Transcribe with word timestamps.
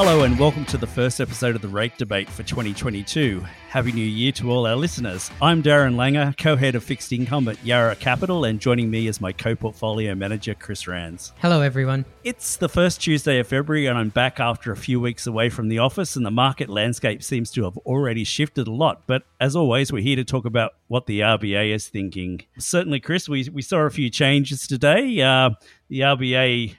Hello 0.00 0.22
and 0.22 0.38
welcome 0.38 0.64
to 0.66 0.78
the 0.78 0.86
first 0.86 1.20
episode 1.20 1.56
of 1.56 1.60
the 1.60 1.66
Rate 1.66 1.98
Debate 1.98 2.30
for 2.30 2.44
2022. 2.44 3.44
Happy 3.68 3.90
New 3.90 4.00
Year 4.00 4.30
to 4.30 4.48
all 4.52 4.64
our 4.64 4.76
listeners. 4.76 5.28
I'm 5.42 5.60
Darren 5.60 5.96
Langer, 5.96 6.38
co-head 6.38 6.76
of 6.76 6.84
fixed 6.84 7.12
income 7.12 7.48
at 7.48 7.66
Yarra 7.66 7.96
Capital, 7.96 8.44
and 8.44 8.60
joining 8.60 8.92
me 8.92 9.08
is 9.08 9.20
my 9.20 9.32
co-portfolio 9.32 10.14
manager, 10.14 10.54
Chris 10.54 10.86
Rands. 10.86 11.32
Hello, 11.40 11.62
everyone. 11.62 12.04
It's 12.22 12.54
the 12.58 12.68
first 12.68 13.02
Tuesday 13.02 13.40
of 13.40 13.48
February, 13.48 13.86
and 13.86 13.98
I'm 13.98 14.10
back 14.10 14.38
after 14.38 14.70
a 14.70 14.76
few 14.76 15.00
weeks 15.00 15.26
away 15.26 15.48
from 15.48 15.68
the 15.68 15.80
office, 15.80 16.14
and 16.14 16.24
the 16.24 16.30
market 16.30 16.68
landscape 16.68 17.20
seems 17.20 17.50
to 17.50 17.64
have 17.64 17.76
already 17.78 18.22
shifted 18.22 18.68
a 18.68 18.72
lot. 18.72 19.02
But 19.08 19.24
as 19.40 19.56
always, 19.56 19.92
we're 19.92 20.00
here 20.00 20.14
to 20.14 20.24
talk 20.24 20.44
about 20.44 20.74
what 20.86 21.06
the 21.06 21.22
RBA 21.22 21.74
is 21.74 21.88
thinking. 21.88 22.42
Certainly, 22.56 23.00
Chris, 23.00 23.28
we, 23.28 23.48
we 23.52 23.62
saw 23.62 23.78
a 23.78 23.90
few 23.90 24.10
changes 24.10 24.68
today. 24.68 25.20
Uh, 25.20 25.50
the 25.88 26.00
RBA 26.02 26.76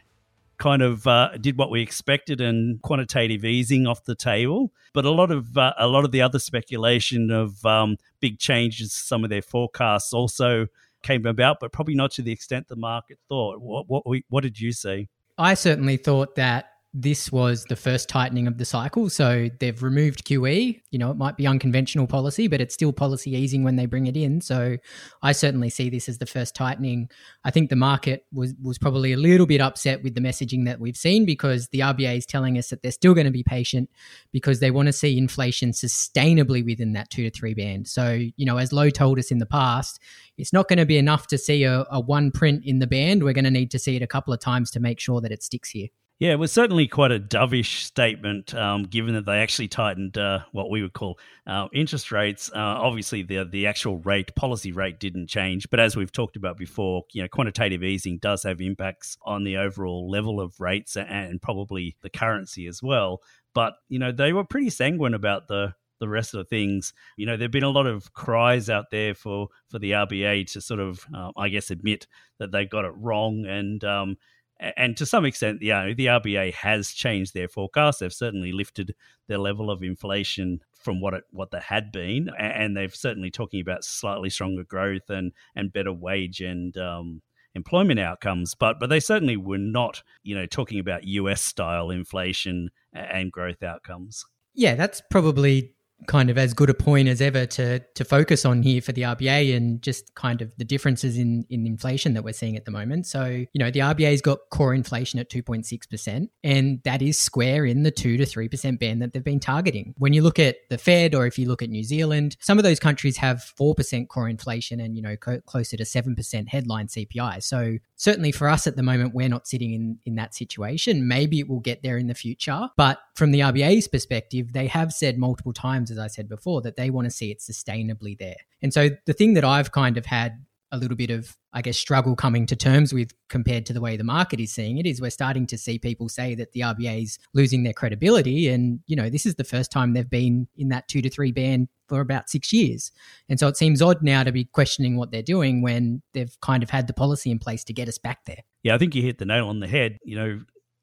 kind 0.59 0.81
of 0.81 1.07
uh, 1.07 1.29
did 1.39 1.57
what 1.57 1.71
we 1.71 1.81
expected 1.81 2.41
and 2.41 2.81
quantitative 2.81 3.43
easing 3.43 3.87
off 3.87 4.03
the 4.03 4.15
table. 4.15 4.71
But 4.93 5.05
a 5.05 5.09
lot 5.09 5.31
of 5.31 5.57
uh, 5.57 5.73
a 5.77 5.87
lot 5.87 6.05
of 6.05 6.11
the 6.11 6.21
other 6.21 6.39
speculation 6.39 7.31
of 7.31 7.65
um, 7.65 7.97
big 8.19 8.37
changes, 8.37 8.93
some 8.93 9.23
of 9.23 9.29
their 9.29 9.41
forecasts 9.41 10.13
also 10.13 10.67
came 11.01 11.25
about, 11.25 11.59
but 11.59 11.71
probably 11.71 11.95
not 11.95 12.11
to 12.11 12.21
the 12.21 12.31
extent 12.31 12.67
the 12.67 12.75
market 12.75 13.17
thought. 13.27 13.59
What 13.59 13.85
what 13.87 14.03
what 14.29 14.43
did 14.43 14.59
you 14.59 14.71
see? 14.71 15.09
I 15.37 15.53
certainly 15.53 15.97
thought 15.97 16.35
that 16.35 16.73
this 16.93 17.31
was 17.31 17.65
the 17.65 17.75
first 17.75 18.09
tightening 18.09 18.47
of 18.47 18.57
the 18.57 18.65
cycle. 18.65 19.11
So 19.11 19.47
they've 19.59 19.81
removed 19.83 20.25
QE. 20.25 20.81
You 20.89 20.99
know, 20.99 21.11
it 21.11 21.17
might 21.17 21.37
be 21.37 21.45
unconventional 21.45 22.07
policy, 22.07 22.47
but 22.47 22.59
it's 22.59 22.73
still 22.73 22.91
policy 22.91 23.35
easing 23.35 23.63
when 23.63 23.75
they 23.75 23.85
bring 23.85 24.07
it 24.07 24.17
in. 24.17 24.41
So 24.41 24.75
I 25.21 25.33
certainly 25.33 25.69
see 25.69 25.91
this 25.91 26.09
as 26.09 26.17
the 26.17 26.25
first 26.25 26.55
tightening. 26.55 27.09
I 27.43 27.51
think 27.51 27.69
the 27.69 27.75
market 27.75 28.25
was 28.33 28.55
was 28.61 28.79
probably 28.79 29.13
a 29.13 29.17
little 29.17 29.45
bit 29.45 29.61
upset 29.61 30.01
with 30.03 30.15
the 30.15 30.21
messaging 30.21 30.65
that 30.65 30.79
we've 30.79 30.97
seen 30.97 31.25
because 31.25 31.67
the 31.67 31.81
RBA 31.81 32.17
is 32.17 32.25
telling 32.25 32.57
us 32.57 32.69
that 32.69 32.81
they're 32.81 32.91
still 32.91 33.13
going 33.13 33.27
to 33.27 33.31
be 33.31 33.43
patient 33.43 33.87
because 34.31 34.59
they 34.59 34.71
want 34.71 34.87
to 34.87 34.93
see 34.93 35.15
inflation 35.15 35.71
sustainably 35.71 36.65
within 36.65 36.93
that 36.93 37.11
two 37.11 37.29
to 37.29 37.29
three 37.29 37.53
band. 37.53 37.87
So, 37.87 38.19
you 38.35 38.45
know, 38.45 38.57
as 38.57 38.73
Lowe 38.73 38.89
told 38.89 39.19
us 39.19 39.29
in 39.29 39.37
the 39.37 39.45
past, 39.45 39.99
it's 40.39 40.53
not 40.53 40.67
going 40.67 40.79
to 40.79 40.87
be 40.87 40.97
enough 40.97 41.27
to 41.27 41.37
see 41.37 41.65
a, 41.65 41.85
a 41.91 41.99
one 41.99 42.31
print 42.31 42.65
in 42.65 42.79
the 42.79 42.87
band. 42.87 43.23
We're 43.23 43.33
going 43.33 43.45
to 43.45 43.51
need 43.51 43.69
to 43.71 43.79
see 43.79 43.95
it 43.95 44.01
a 44.01 44.07
couple 44.07 44.33
of 44.33 44.39
times 44.39 44.71
to 44.71 44.79
make 44.79 44.99
sure 44.99 45.21
that 45.21 45.31
it 45.31 45.43
sticks 45.43 45.69
here. 45.69 45.89
Yeah, 46.19 46.33
it 46.33 46.39
was 46.39 46.51
certainly 46.51 46.85
quite 46.85 47.13
a 47.13 47.19
dovish 47.19 47.83
statement, 47.83 48.53
um, 48.53 48.83
given 48.83 49.13
that 49.13 49.25
they 49.25 49.37
actually 49.39 49.69
tightened 49.69 50.17
uh, 50.17 50.39
what 50.51 50.69
we 50.69 50.81
would 50.81 50.91
call 50.91 51.17
uh, 51.47 51.69
interest 51.73 52.11
rates. 52.11 52.51
Uh, 52.53 52.57
obviously, 52.59 53.23
the 53.23 53.45
the 53.45 53.67
actual 53.67 53.99
rate, 53.99 54.35
policy 54.35 54.73
rate, 54.73 54.99
didn't 54.99 55.27
change, 55.27 55.69
but 55.69 55.79
as 55.79 55.95
we've 55.95 56.11
talked 56.11 56.35
about 56.35 56.57
before, 56.57 57.03
you 57.13 57.21
know, 57.21 57.29
quantitative 57.29 57.83
easing 57.85 58.17
does 58.17 58.43
have 58.43 58.59
impacts 58.59 59.17
on 59.21 59.45
the 59.45 59.55
overall 59.55 60.09
level 60.09 60.41
of 60.41 60.59
rates 60.59 60.97
and 60.97 61.41
probably 61.41 61.95
the 62.01 62.09
currency 62.09 62.67
as 62.67 62.83
well. 62.83 63.21
But 63.53 63.75
you 63.87 63.97
know, 63.97 64.11
they 64.11 64.33
were 64.33 64.43
pretty 64.43 64.71
sanguine 64.71 65.13
about 65.13 65.47
the 65.47 65.73
the 66.01 66.09
rest 66.09 66.33
of 66.33 66.39
the 66.39 66.45
things. 66.45 66.93
You 67.15 67.27
know, 67.27 67.37
there've 67.37 67.49
been 67.49 67.63
a 67.63 67.69
lot 67.69 67.87
of 67.87 68.11
cries 68.11 68.69
out 68.69 68.91
there 68.91 69.13
for 69.15 69.47
for 69.69 69.79
the 69.79 69.91
RBA 69.91 70.51
to 70.51 70.59
sort 70.59 70.81
of, 70.81 71.05
uh, 71.15 71.31
I 71.37 71.47
guess, 71.47 71.71
admit 71.71 72.07
that 72.39 72.51
they 72.51 72.65
got 72.65 72.83
it 72.83 72.93
wrong 72.97 73.45
and. 73.45 73.81
Um, 73.85 74.17
and 74.59 74.97
to 74.97 75.05
some 75.05 75.25
extent, 75.25 75.61
yeah, 75.61 75.93
the 75.93 76.07
RBA 76.07 76.53
has 76.53 76.91
changed 76.91 77.33
their 77.33 77.47
forecast. 77.47 77.99
They've 77.99 78.13
certainly 78.13 78.51
lifted 78.51 78.93
their 79.27 79.37
level 79.37 79.71
of 79.71 79.83
inflation 79.83 80.59
from 80.73 81.01
what 81.01 81.13
it 81.13 81.23
what 81.31 81.51
they 81.51 81.59
had 81.59 81.91
been, 81.91 82.29
and 82.37 82.75
they've 82.75 82.95
certainly 82.95 83.31
talking 83.31 83.61
about 83.61 83.83
slightly 83.83 84.29
stronger 84.29 84.63
growth 84.63 85.09
and 85.09 85.31
and 85.55 85.71
better 85.71 85.93
wage 85.93 86.41
and 86.41 86.75
um, 86.77 87.21
employment 87.55 87.99
outcomes. 87.99 88.53
But 88.55 88.79
but 88.79 88.89
they 88.89 88.99
certainly 88.99 89.37
were 89.37 89.57
not, 89.57 90.03
you 90.23 90.35
know, 90.35 90.45
talking 90.45 90.79
about 90.79 91.05
US 91.05 91.41
style 91.41 91.89
inflation 91.89 92.69
and 92.93 93.31
growth 93.31 93.63
outcomes. 93.63 94.25
Yeah, 94.53 94.75
that's 94.75 95.01
probably 95.09 95.73
kind 96.07 96.29
of 96.29 96.37
as 96.37 96.53
good 96.53 96.69
a 96.69 96.73
point 96.73 97.07
as 97.07 97.21
ever 97.21 97.45
to 97.45 97.79
to 97.79 98.03
focus 98.03 98.45
on 98.45 98.63
here 98.63 98.81
for 98.81 98.91
the 98.91 99.01
RBA 99.03 99.55
and 99.55 99.81
just 99.81 100.13
kind 100.15 100.41
of 100.41 100.51
the 100.57 100.63
differences 100.63 101.17
in 101.17 101.45
in 101.49 101.65
inflation 101.67 102.13
that 102.13 102.23
we're 102.23 102.33
seeing 102.33 102.55
at 102.55 102.65
the 102.65 102.71
moment. 102.71 103.05
So, 103.05 103.25
you 103.25 103.47
know, 103.55 103.71
the 103.71 103.79
RBA's 103.79 104.21
got 104.21 104.39
core 104.49 104.73
inflation 104.73 105.19
at 105.19 105.29
2.6% 105.29 106.29
and 106.43 106.81
that 106.83 107.01
is 107.01 107.19
square 107.19 107.65
in 107.65 107.83
the 107.83 107.91
2 107.91 108.17
to 108.17 108.23
3% 108.23 108.79
band 108.79 109.01
that 109.01 109.13
they've 109.13 109.23
been 109.23 109.39
targeting. 109.39 109.93
When 109.97 110.13
you 110.13 110.21
look 110.21 110.39
at 110.39 110.57
the 110.69 110.77
Fed 110.77 111.13
or 111.13 111.25
if 111.25 111.37
you 111.37 111.47
look 111.47 111.61
at 111.61 111.69
New 111.69 111.83
Zealand, 111.83 112.37
some 112.39 112.57
of 112.57 112.63
those 112.63 112.79
countries 112.79 113.17
have 113.17 113.53
4% 113.59 114.07
core 114.07 114.29
inflation 114.29 114.79
and, 114.79 114.95
you 114.95 115.01
know, 115.01 115.15
co- 115.15 115.41
closer 115.41 115.77
to 115.77 115.83
7% 115.83 116.47
headline 116.49 116.87
CPI. 116.87 117.43
So, 117.43 117.77
certainly 117.95 118.31
for 118.31 118.47
us 118.47 118.65
at 118.65 118.77
the 118.77 118.83
moment 118.83 119.13
we're 119.13 119.27
not 119.27 119.45
sitting 119.47 119.73
in 119.73 119.99
in 120.05 120.15
that 120.15 120.33
situation. 120.33 121.07
Maybe 121.07 121.39
it 121.39 121.49
will 121.49 121.59
get 121.59 121.83
there 121.83 121.97
in 121.97 122.07
the 122.07 122.15
future, 122.15 122.69
but 122.77 122.99
from 123.15 123.31
the 123.31 123.41
RBA's 123.41 123.87
perspective, 123.87 124.53
they 124.53 124.67
have 124.67 124.93
said 124.93 125.17
multiple 125.17 125.53
times 125.53 125.88
as 125.91 125.97
I 125.97 126.07
said 126.07 126.29
before, 126.29 126.61
that 126.61 126.75
they 126.75 126.89
want 126.89 127.05
to 127.05 127.11
see 127.11 127.31
it 127.31 127.39
sustainably 127.39 128.17
there. 128.17 128.37
And 128.61 128.73
so 128.73 128.89
the 129.05 129.13
thing 129.13 129.33
that 129.33 129.45
I've 129.45 129.71
kind 129.71 129.97
of 129.97 130.05
had 130.05 130.45
a 130.71 130.77
little 130.77 130.95
bit 130.95 131.09
of, 131.09 131.35
I 131.53 131.61
guess, 131.61 131.77
struggle 131.77 132.15
coming 132.15 132.45
to 132.45 132.55
terms 132.55 132.93
with 132.93 133.13
compared 133.27 133.65
to 133.67 133.73
the 133.73 133.81
way 133.81 133.97
the 133.97 134.03
market 134.03 134.39
is 134.39 134.51
seeing 134.51 134.77
it 134.77 134.85
is 134.85 135.01
we're 135.01 135.09
starting 135.09 135.47
to 135.47 135.57
see 135.57 135.79
people 135.79 136.09
say 136.09 136.35
that 136.35 136.51
the 136.51 136.61
RBA 136.61 137.03
is 137.03 137.17
losing 137.33 137.63
their 137.63 137.73
credibility. 137.73 138.47
And, 138.49 138.79
you 138.85 138.95
know, 138.95 139.09
this 139.09 139.25
is 139.25 139.35
the 139.35 139.43
first 139.43 139.71
time 139.71 139.93
they've 139.93 140.09
been 140.09 140.47
in 140.55 140.69
that 140.69 140.87
two 140.87 141.01
to 141.01 141.09
three 141.09 141.31
band 141.31 141.69
for 141.87 142.01
about 142.01 142.29
six 142.29 142.53
years. 142.53 142.91
And 143.27 143.39
so 143.39 143.47
it 143.47 143.57
seems 143.57 143.81
odd 143.81 144.03
now 144.03 144.23
to 144.23 144.31
be 144.31 144.45
questioning 144.45 144.95
what 144.95 145.11
they're 145.11 145.23
doing 145.23 145.63
when 145.63 146.03
they've 146.13 146.35
kind 146.41 146.61
of 146.61 146.69
had 146.69 146.85
the 146.85 146.93
policy 146.93 147.31
in 147.31 147.39
place 147.39 147.63
to 147.63 147.73
get 147.73 147.87
us 147.87 147.97
back 147.97 148.25
there. 148.25 148.43
Yeah, 148.61 148.75
I 148.75 148.77
think 148.77 148.93
you 148.93 149.01
hit 149.01 149.17
the 149.17 149.25
nail 149.25 149.47
on 149.47 149.59
the 149.59 149.67
head. 149.67 149.97
You 150.03 150.15
know, 150.15 150.41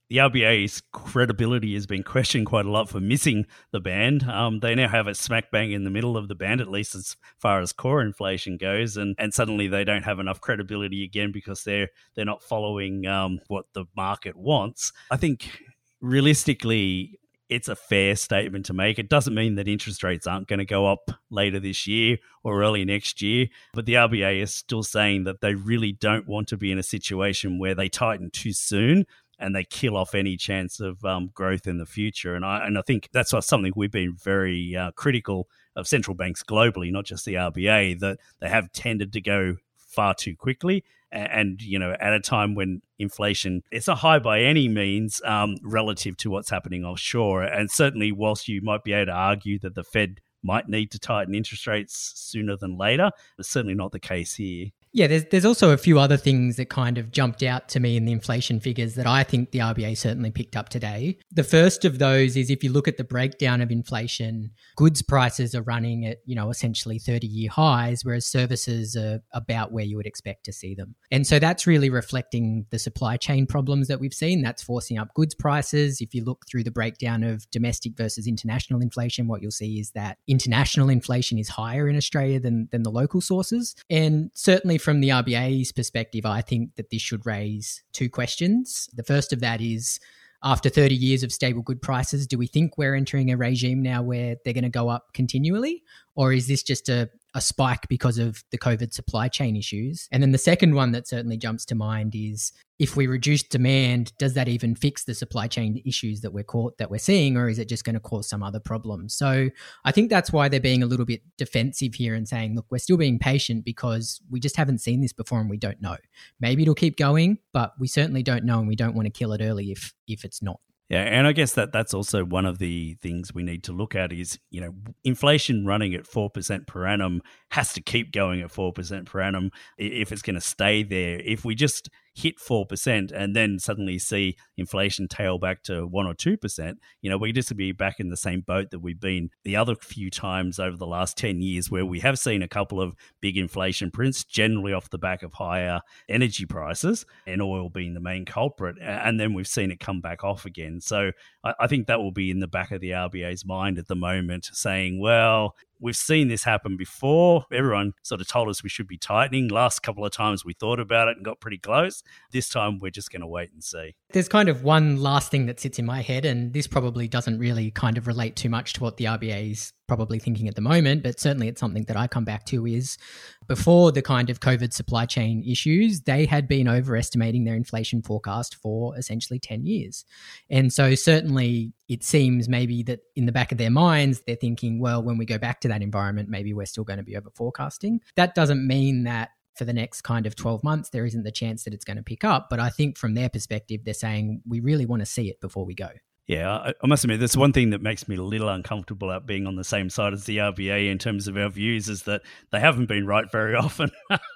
the 0.09 0.19
RBA's 0.19 0.83
credibility 0.93 1.75
has 1.75 1.87
been 1.87 2.03
questioned 2.03 2.47
quite 2.47 2.65
a 2.65 2.71
lot 2.71 2.89
for 2.89 3.00
missing 3.00 3.47
the 3.72 3.81
band. 3.81 4.22
Um, 4.25 4.61
they 4.61 4.75
now 4.75 4.89
have 4.89 5.09
it 5.09 5.17
smack 5.17 5.50
bang 5.50 5.72
in 5.72 5.84
the 5.84 5.91
middle 5.91 6.17
of 6.17 6.28
the 6.28 6.34
band, 6.34 6.61
at 6.61 6.71
least 6.71 6.94
as 6.94 7.17
far 7.39 7.61
as 7.61 7.72
core 7.72 8.03
inflation 8.03 8.56
goes, 8.56 8.97
and 8.97 9.16
and 9.19 9.34
suddenly 9.34 9.66
they 9.69 9.84
don't 9.84 10.05
have 10.05 10.21
enough 10.21 10.41
credibility 10.41 11.03
again 11.03 11.33
because 11.33 11.65
they're 11.65 11.89
they're 12.15 12.25
not 12.25 12.43
following 12.43 13.06
um, 13.06 13.41
what 13.49 13.66
the 13.72 13.87
market 13.97 14.37
wants. 14.37 14.93
I 15.11 15.16
think 15.16 15.62
realistically. 16.00 17.19
It's 17.49 17.69
a 17.69 17.77
fair 17.77 18.16
statement 18.16 18.66
to 18.66 18.72
make. 18.72 18.99
It 18.99 19.09
doesn't 19.09 19.33
mean 19.33 19.55
that 19.55 19.69
interest 19.69 20.03
rates 20.03 20.27
aren't 20.27 20.49
going 20.49 20.59
to 20.59 20.65
go 20.65 20.89
up 20.89 21.12
later 21.31 21.61
this 21.61 21.87
year 21.87 22.19
or 22.43 22.61
early 22.61 22.84
next 22.84 23.22
year, 23.22 23.47
but 23.72 23.87
the 23.87 23.95
RBA 23.95 24.43
is 24.43 24.53
still 24.53 24.83
saying 24.83 25.22
that 25.25 25.41
they 25.43 25.55
really 25.55 25.93
don't 25.93 26.27
want 26.27 26.49
to 26.49 26.56
be 26.56 26.72
in 26.72 26.78
a 26.81 26.83
situation 26.83 27.61
where 27.61 27.77
they 27.77 27.89
tighten 27.89 28.31
too 28.31 28.53
soon 28.53 29.06
and 29.39 29.55
they 29.55 29.65
kill 29.65 29.97
off 29.97 30.15
any 30.15 30.37
chance 30.37 30.81
of 30.81 31.05
um, 31.05 31.31
growth 31.35 31.67
in 31.67 31.79
the 31.79 31.87
future. 31.87 32.35
And 32.35 32.45
I 32.45 32.67
and 32.67 32.79
I 32.79 32.83
think 32.83 33.09
that's 33.13 33.35
something 33.47 33.73
we've 33.77 33.91
been 33.91 34.15
very 34.15 34.75
uh, 34.77 34.93
critical 34.93 35.49
of 35.75 35.87
central 35.87 36.15
banks 36.15 36.43
globally, 36.43 36.91
not 36.91 37.05
just 37.05 37.25
the 37.25 37.35
RBA, 37.35 38.01
that 38.01 38.19
they 38.41 38.49
have 38.49 38.73
tended 38.73 39.13
to 39.13 39.21
go 39.21 39.57
far 39.77 40.15
too 40.15 40.35
quickly. 40.37 40.85
And, 41.13 41.63
you 41.63 41.79
know, 41.79 41.97
at 41.99 42.13
a 42.13 42.21
time 42.21 42.55
when 42.55 42.83
inflation 42.99 43.63
it's 43.71 43.87
not 43.87 43.99
high 43.99 44.19
by 44.19 44.41
any 44.41 44.69
means 44.69 45.21
um, 45.25 45.57
relative 45.63 46.17
to 46.19 46.31
what's 46.31 46.51
happening 46.51 46.85
offshore, 46.85 47.43
and 47.43 47.71
certainly 47.71 48.13
whilst 48.13 48.49
you 48.49 48.61
might 48.61 48.85
be 48.85 48.93
able 48.93 49.07
to 49.07 49.13
argue 49.13 49.59
that 49.61 49.75
the 49.75 49.85
Fed 49.85 50.21
might 50.43 50.69
need 50.69 50.91
to 50.91 50.99
tighten 50.99 51.35
interest 51.35 51.67
rates 51.67 52.13
sooner 52.17 52.57
than 52.57 52.77
later, 52.77 53.11
it's 53.39 53.49
certainly 53.49 53.75
not 53.75 53.93
the 53.93 54.01
case 54.01 54.35
here. 54.35 54.67
Yeah, 54.97 55.09
there's 55.09 55.27
there's 55.27 55.45
also 55.45 55.73
a 55.73 55.77
few 55.77 55.99
other 55.99 56.17
things 56.17 56.57
that 56.57 56.71
kind 56.71 56.97
of 56.97 57.11
jumped 57.11 57.43
out 57.43 57.69
to 57.69 57.81
me 57.81 57.99
in 57.99 58.07
the 58.07 58.12
inflation 58.12 58.61
figures 58.61 58.95
that 58.95 59.07
I 59.07 59.25
think 59.25 59.51
the 59.51 59.59
RBA 59.59 59.95
certainly 59.99 60.31
picked 60.31 60.57
up 60.57 60.71
today. 60.71 61.19
The 61.31 61.45
first 61.45 61.84
of 61.84 61.99
those 61.99 62.34
is 62.34 62.49
if 62.49 62.65
you 62.65 62.73
look 62.73 62.89
at 62.89 62.97
the 62.97 63.05
breakdown 63.05 63.61
of 63.61 63.71
inflation, 63.71 64.53
goods 64.75 65.03
prices 65.03 65.55
are 65.55 65.61
running 65.61 66.07
at, 66.07 66.21
you 66.25 66.34
know, 66.34 66.49
essentially 66.49 66.99
30-year 66.99 67.51
highs 67.51 68.07
whereas 68.07 68.25
services 68.25 68.97
are 68.97 69.21
about 69.33 69.71
where 69.71 69.84
you 69.84 69.99
would 69.99 70.07
expect 70.07 70.47
to 70.47 70.53
see 70.53 70.75
them. 70.75 70.95
And 71.11 71.27
so 71.27 71.39
that's 71.39 71.67
really 71.67 71.91
reflecting 71.91 72.65
the 72.71 72.78
supply 72.78 73.19
chain 73.19 73.47
problems 73.47 73.89
that 73.89 74.01
we've 74.01 74.15
seen. 74.15 74.41
That's 74.41 74.63
forcing 74.63 74.97
up 74.97 75.13
goods 75.13 75.34
prices. 75.34 76.01
If 76.01 76.15
you 76.15 76.25
look 76.25 76.47
through 76.48 76.65
the 76.65 76.71
breakdown 76.71 77.22
of 77.22 77.45
domestic 77.51 77.98
versus 77.98 78.27
international 78.27 78.81
inflation, 78.81 79.28
what 79.28 79.43
you'll 79.43 79.51
see 79.51 79.78
is 79.78 79.91
that 79.91 80.16
international 80.27 80.89
inflation 80.89 81.39
is 81.39 81.51
higher 81.51 81.87
in 81.87 81.98
Australia 81.98 82.41
than 82.41 82.71
than 82.72 82.83
the 82.83 82.91
local 82.91 83.21
sources. 83.21 83.75
And 83.91 84.31
certainly 84.33 84.78
from 84.86 85.00
the 85.00 85.09
RBA's 85.09 85.72
perspective, 85.72 86.24
I 86.24 86.42
think 86.42 86.77
that 86.77 86.91
this 86.91 87.03
should 87.03 87.27
raise 87.27 87.83
two 87.92 88.09
questions. 88.09 88.88
The 88.94 89.03
first 89.03 89.33
of 89.33 89.41
that 89.41 89.60
is 89.60 89.98
after 90.44 90.68
30 90.68 90.94
years 90.94 91.24
of 91.24 91.33
stable 91.33 91.60
good 91.60 91.83
prices, 91.83 92.24
do 92.24 92.38
we 92.38 92.47
think 92.47 92.78
we're 92.78 92.94
entering 92.94 93.33
a 93.33 93.36
regime 93.36 93.83
now 93.83 94.00
where 94.00 94.36
they're 94.44 94.54
going 94.54 94.62
to 94.62 94.71
go 94.71 94.88
up 94.88 95.06
continually? 95.12 95.83
Or 96.15 96.33
is 96.33 96.47
this 96.47 96.62
just 96.62 96.88
a, 96.88 97.10
a 97.36 97.41
spike 97.41 97.86
because 97.88 98.18
of 98.18 98.42
the 98.50 98.59
COVID 98.59 98.92
supply 98.92 99.28
chain 99.28 99.56
issues? 99.56 100.09
And 100.10 100.22
then 100.22 100.33
the 100.33 100.38
second 100.38 100.74
one 100.74 100.91
that 100.92 101.06
certainly 101.06 101.36
jumps 101.36 101.66
to 101.66 101.74
mind 101.74 102.15
is 102.16 102.50
if 102.78 102.97
we 102.97 103.06
reduce 103.06 103.42
demand, 103.42 104.12
does 104.18 104.34
that 104.34 104.48
even 104.48 104.74
fix 104.74 105.04
the 105.04 105.15
supply 105.15 105.47
chain 105.47 105.80
issues 105.84 106.22
that 106.22 106.33
we're 106.33 106.44
caught 106.44 106.78
that 106.78 106.91
we're 106.91 106.98
seeing, 106.98 107.36
or 107.36 107.48
is 107.48 107.59
it 107.59 107.68
just 107.68 107.84
going 107.84 107.94
to 107.94 108.00
cause 108.00 108.28
some 108.28 108.42
other 108.42 108.59
problems? 108.59 109.15
So 109.15 109.50
I 109.84 109.92
think 109.92 110.09
that's 110.09 110.33
why 110.33 110.48
they're 110.48 110.60
being 110.60 110.83
a 110.83 110.86
little 110.86 111.06
bit 111.06 111.21
defensive 111.36 111.94
here 111.94 112.15
and 112.15 112.27
saying, 112.27 112.56
look, 112.56 112.66
we're 112.71 112.78
still 112.78 112.97
being 112.97 113.18
patient 113.18 113.65
because 113.65 114.21
we 114.30 114.41
just 114.41 114.56
haven't 114.56 114.78
seen 114.78 115.03
this 115.03 115.12
before 115.12 115.41
and 115.41 115.50
we 115.50 115.59
don't 115.59 115.80
know. 115.80 115.97
Maybe 116.41 116.62
it'll 116.62 116.74
keep 116.74 116.97
going, 116.97 117.38
but 117.53 117.72
we 117.78 117.86
certainly 117.86 118.22
don't 118.22 118.44
know 118.44 118.59
and 118.59 118.68
we 118.68 118.77
don't 118.77 118.94
want 118.94 119.06
to 119.06 119.12
kill 119.12 119.33
it 119.33 119.42
early 119.42 119.71
if 119.71 119.94
if 120.09 120.24
it's 120.24 120.42
not. 120.42 120.60
Yeah, 120.88 121.03
and 121.03 121.27
I 121.27 121.33
guess 121.33 121.54
that 121.54 121.72
that's 121.72 121.92
also 121.92 122.24
one 122.24 122.47
of 122.47 122.59
the 122.59 122.94
things 123.03 123.34
we 123.34 123.42
need 123.42 123.65
to 123.65 123.72
look 123.72 123.97
at 123.97 124.12
is, 124.12 124.38
you 124.50 124.60
know, 124.60 124.72
inflation 125.03 125.66
running 125.66 125.94
at 125.94 126.04
4% 126.04 126.66
per 126.68 126.86
annum 126.86 127.22
has 127.50 127.72
to 127.72 127.83
keep 127.83 128.12
going 128.12 128.41
at 128.41 128.53
4% 128.53 129.04
per 129.06 129.21
annum 129.21 129.50
if 129.78 130.12
it's 130.12 130.22
going 130.22 130.34
to 130.36 130.41
stay 130.41 130.84
there. 130.84 131.18
If 131.18 131.44
we 131.44 131.56
just 131.56 131.88
hit 132.16 132.39
4% 132.39 133.13
and 133.13 133.36
then 133.36 133.59
suddenly 133.59 133.98
see 133.98 134.36
inflation 134.57 135.07
tail 135.07 135.39
back 135.39 135.63
to 135.65 135.86
1 135.86 136.07
or 136.07 136.15
2%, 136.15 136.74
you 137.03 137.10
know, 137.10 137.18
we 137.18 137.30
just 137.30 137.54
be 137.57 137.72
back 137.72 138.01
in 138.01 138.09
the 138.09 138.16
same 138.16 138.41
boat 138.41 138.71
that 138.71 138.78
we've 138.78 139.01
been 139.01 139.30
the 139.45 139.54
other 139.54 139.74
few 139.74 140.10
times 140.10 140.59
over 140.59 140.77
the 140.77 140.86
last 140.86 141.16
10 141.18 141.42
years 141.42 141.71
where 141.71 141.84
we 141.84 142.01
have 142.01 142.18
seen 142.18 142.42
a 142.42 142.48
couple 142.48 142.80
of 142.80 142.97
big 143.21 143.36
inflation 143.36 143.91
prints, 143.91 144.24
generally 144.24 144.72
off 144.72 144.89
the 144.89 144.98
back 144.98 145.22
of 145.22 145.34
higher 145.34 145.80
energy 146.09 146.47
prices 146.47 147.04
and 147.27 147.42
oil 147.42 147.68
being 147.68 147.92
the 147.92 148.01
main 148.01 148.24
culprit. 148.24 148.77
And 148.80 149.21
then 149.21 149.34
we've 149.34 149.47
seen 149.47 149.71
it 149.71 149.78
come 149.78 150.01
back 150.01 150.24
off 150.24 150.47
again. 150.47 150.80
So 150.80 151.12
I, 151.47 151.65
I 151.65 151.66
think 151.66 151.87
that 151.87 152.01
will 152.01 152.13
be 152.13 152.31
in 152.31 152.41
the 152.41 152.48
back 152.48 152.71
of 152.72 152.81
the 152.81 152.91
RBA's 152.91 153.45
mind 153.45 153.78
at 153.78 153.89
the 153.89 153.97
moment, 153.97 154.51
saying, 154.53 155.01
well, 155.01 155.54
We've 155.78 155.97
seen 155.97 156.28
this 156.28 156.45
happen 156.45 156.77
before. 156.77 157.45
Everyone 157.53 157.93
sort 158.03 158.21
of 158.21 158.28
told 158.28 158.48
us 158.48 158.63
we 158.63 158.69
should 158.69 158.89
be 158.89 158.97
tightening. 158.97 159.48
Last 159.48 159.81
couple 159.81 160.04
of 160.04 160.13
times 160.13 160.45
we 160.45 160.54
thought 160.54 160.81
about 160.81 161.09
it 161.09 161.16
and 161.16 161.25
got 161.25 161.41
pretty 161.41 161.59
close. 161.59 162.03
This 162.33 162.48
time 162.48 162.78
we're 162.78 162.91
just 162.91 163.10
going 163.10 163.21
to 163.21 163.27
wait 163.27 163.53
and 163.53 163.63
see. 163.63 163.95
There's 164.13 164.28
kind 164.28 164.48
of 164.48 164.63
one 164.63 165.03
last 165.03 165.31
thing 165.31 165.47
that 165.47 165.60
sits 165.60 165.78
in 165.78 165.84
my 165.84 166.01
head, 166.01 166.25
and 166.25 166.53
this 166.53 166.66
probably 166.66 167.09
doesn't 167.09 167.39
really 167.39 167.71
kind 167.71 167.98
of 167.98 168.07
relate 168.07 168.37
too 168.37 168.48
much 168.48 168.72
to 168.75 168.83
what 168.83 168.97
the 168.97 169.04
RBA's 169.04 169.72
probably 169.86 170.18
thinking 170.18 170.48
at 170.48 170.54
the 170.54 170.60
moment, 170.60 171.03
but 171.03 171.21
certainly 171.21 171.48
it's 171.48 171.60
something 171.60 171.84
that 171.84 171.97
I 171.97 172.06
come 172.06 172.24
back 172.24 172.44
to 172.47 172.66
is 172.66 172.98
before 173.47 173.92
the 173.92 174.03
kind 174.03 174.30
of 174.30 174.41
COVID 174.41 174.72
supply 174.72 175.06
chain 175.06 175.44
issues, 175.47 176.03
they 176.03 176.27
had 176.27 176.48
been 176.48 176.68
overestimating 176.68 177.44
their 177.44 177.54
inflation 177.54 178.03
forecast 178.03 178.56
for 178.56 178.97
essentially 178.98 179.38
10 179.38 179.65
years. 179.65 180.04
And 180.50 180.72
so 180.72 180.94
certainly 180.94 181.72
it 181.88 182.03
seems 182.03 182.48
maybe 182.48 182.83
that 182.84 183.00
in 183.15 183.27
the 183.27 183.33
back 183.33 183.53
of 183.53 183.59
their 183.59 183.71
minds, 183.71 184.22
they're 184.27 184.36
thinking, 184.36 184.80
well, 184.80 185.03
when 185.03 185.18
we 185.18 185.24
go 185.24 185.38
back 185.38 185.60
to 185.60 185.68
that 185.68 185.83
environment, 185.83 186.28
maybe 186.28 186.53
we're 186.53 186.66
still 186.66 186.84
going 186.84 186.98
to 186.98 187.04
be 187.04 187.16
over 187.16 187.30
forecasting. 187.30 188.00
That 188.16 188.34
doesn't 188.34 188.66
mean 188.66 189.04
that 189.04 189.30
for 189.56 189.65
the 189.65 189.72
next 189.72 190.03
kind 190.03 190.27
of 190.27 190.36
12 190.36 190.62
months, 190.62 190.91
there 190.91 191.06
isn't 191.06 191.22
the 191.22 191.33
chance 191.33 191.65
that 191.65 191.72
it's 191.72 191.84
going 191.84 191.97
to 191.97 192.03
pick 192.03 192.24
up. 192.24 192.48
But 192.50 192.60
I 192.60 192.68
think 192.68 192.98
from 192.98 193.15
their 193.15 193.28
perspective, 193.28 193.83
they're 193.84 193.94
saying 193.94 194.42
we 194.47 194.60
really 194.60 194.84
want 194.84 195.00
to 195.00 195.06
see 195.06 195.30
it 195.30 195.41
before 195.41 195.65
we 195.65 195.74
go. 195.74 195.88
Yeah, 196.27 196.73
I, 196.83 196.87
must 196.87 197.05
admit, 197.05 197.21
there's 197.21 197.37
one 197.37 197.53
thing 197.53 197.71
that 197.71 197.81
makes 197.81 198.09
me 198.09 198.17
a 198.17 198.23
little 198.23 198.49
uncomfortable 198.49 199.11
about 199.11 199.27
being 199.27 199.47
on 199.47 199.55
the 199.55 199.63
same 199.63 199.89
side 199.89 200.13
as 200.13 200.25
the 200.25 200.39
RBA 200.39 200.91
in 200.91 200.99
terms 200.99 201.28
of 201.28 201.37
our 201.37 201.49
views 201.49 201.89
is 201.89 202.03
that 202.03 202.23
they 202.51 202.59
haven't 202.59 202.87
been 202.87 203.07
right 203.07 203.31
very 203.31 203.55
often. 203.57 203.93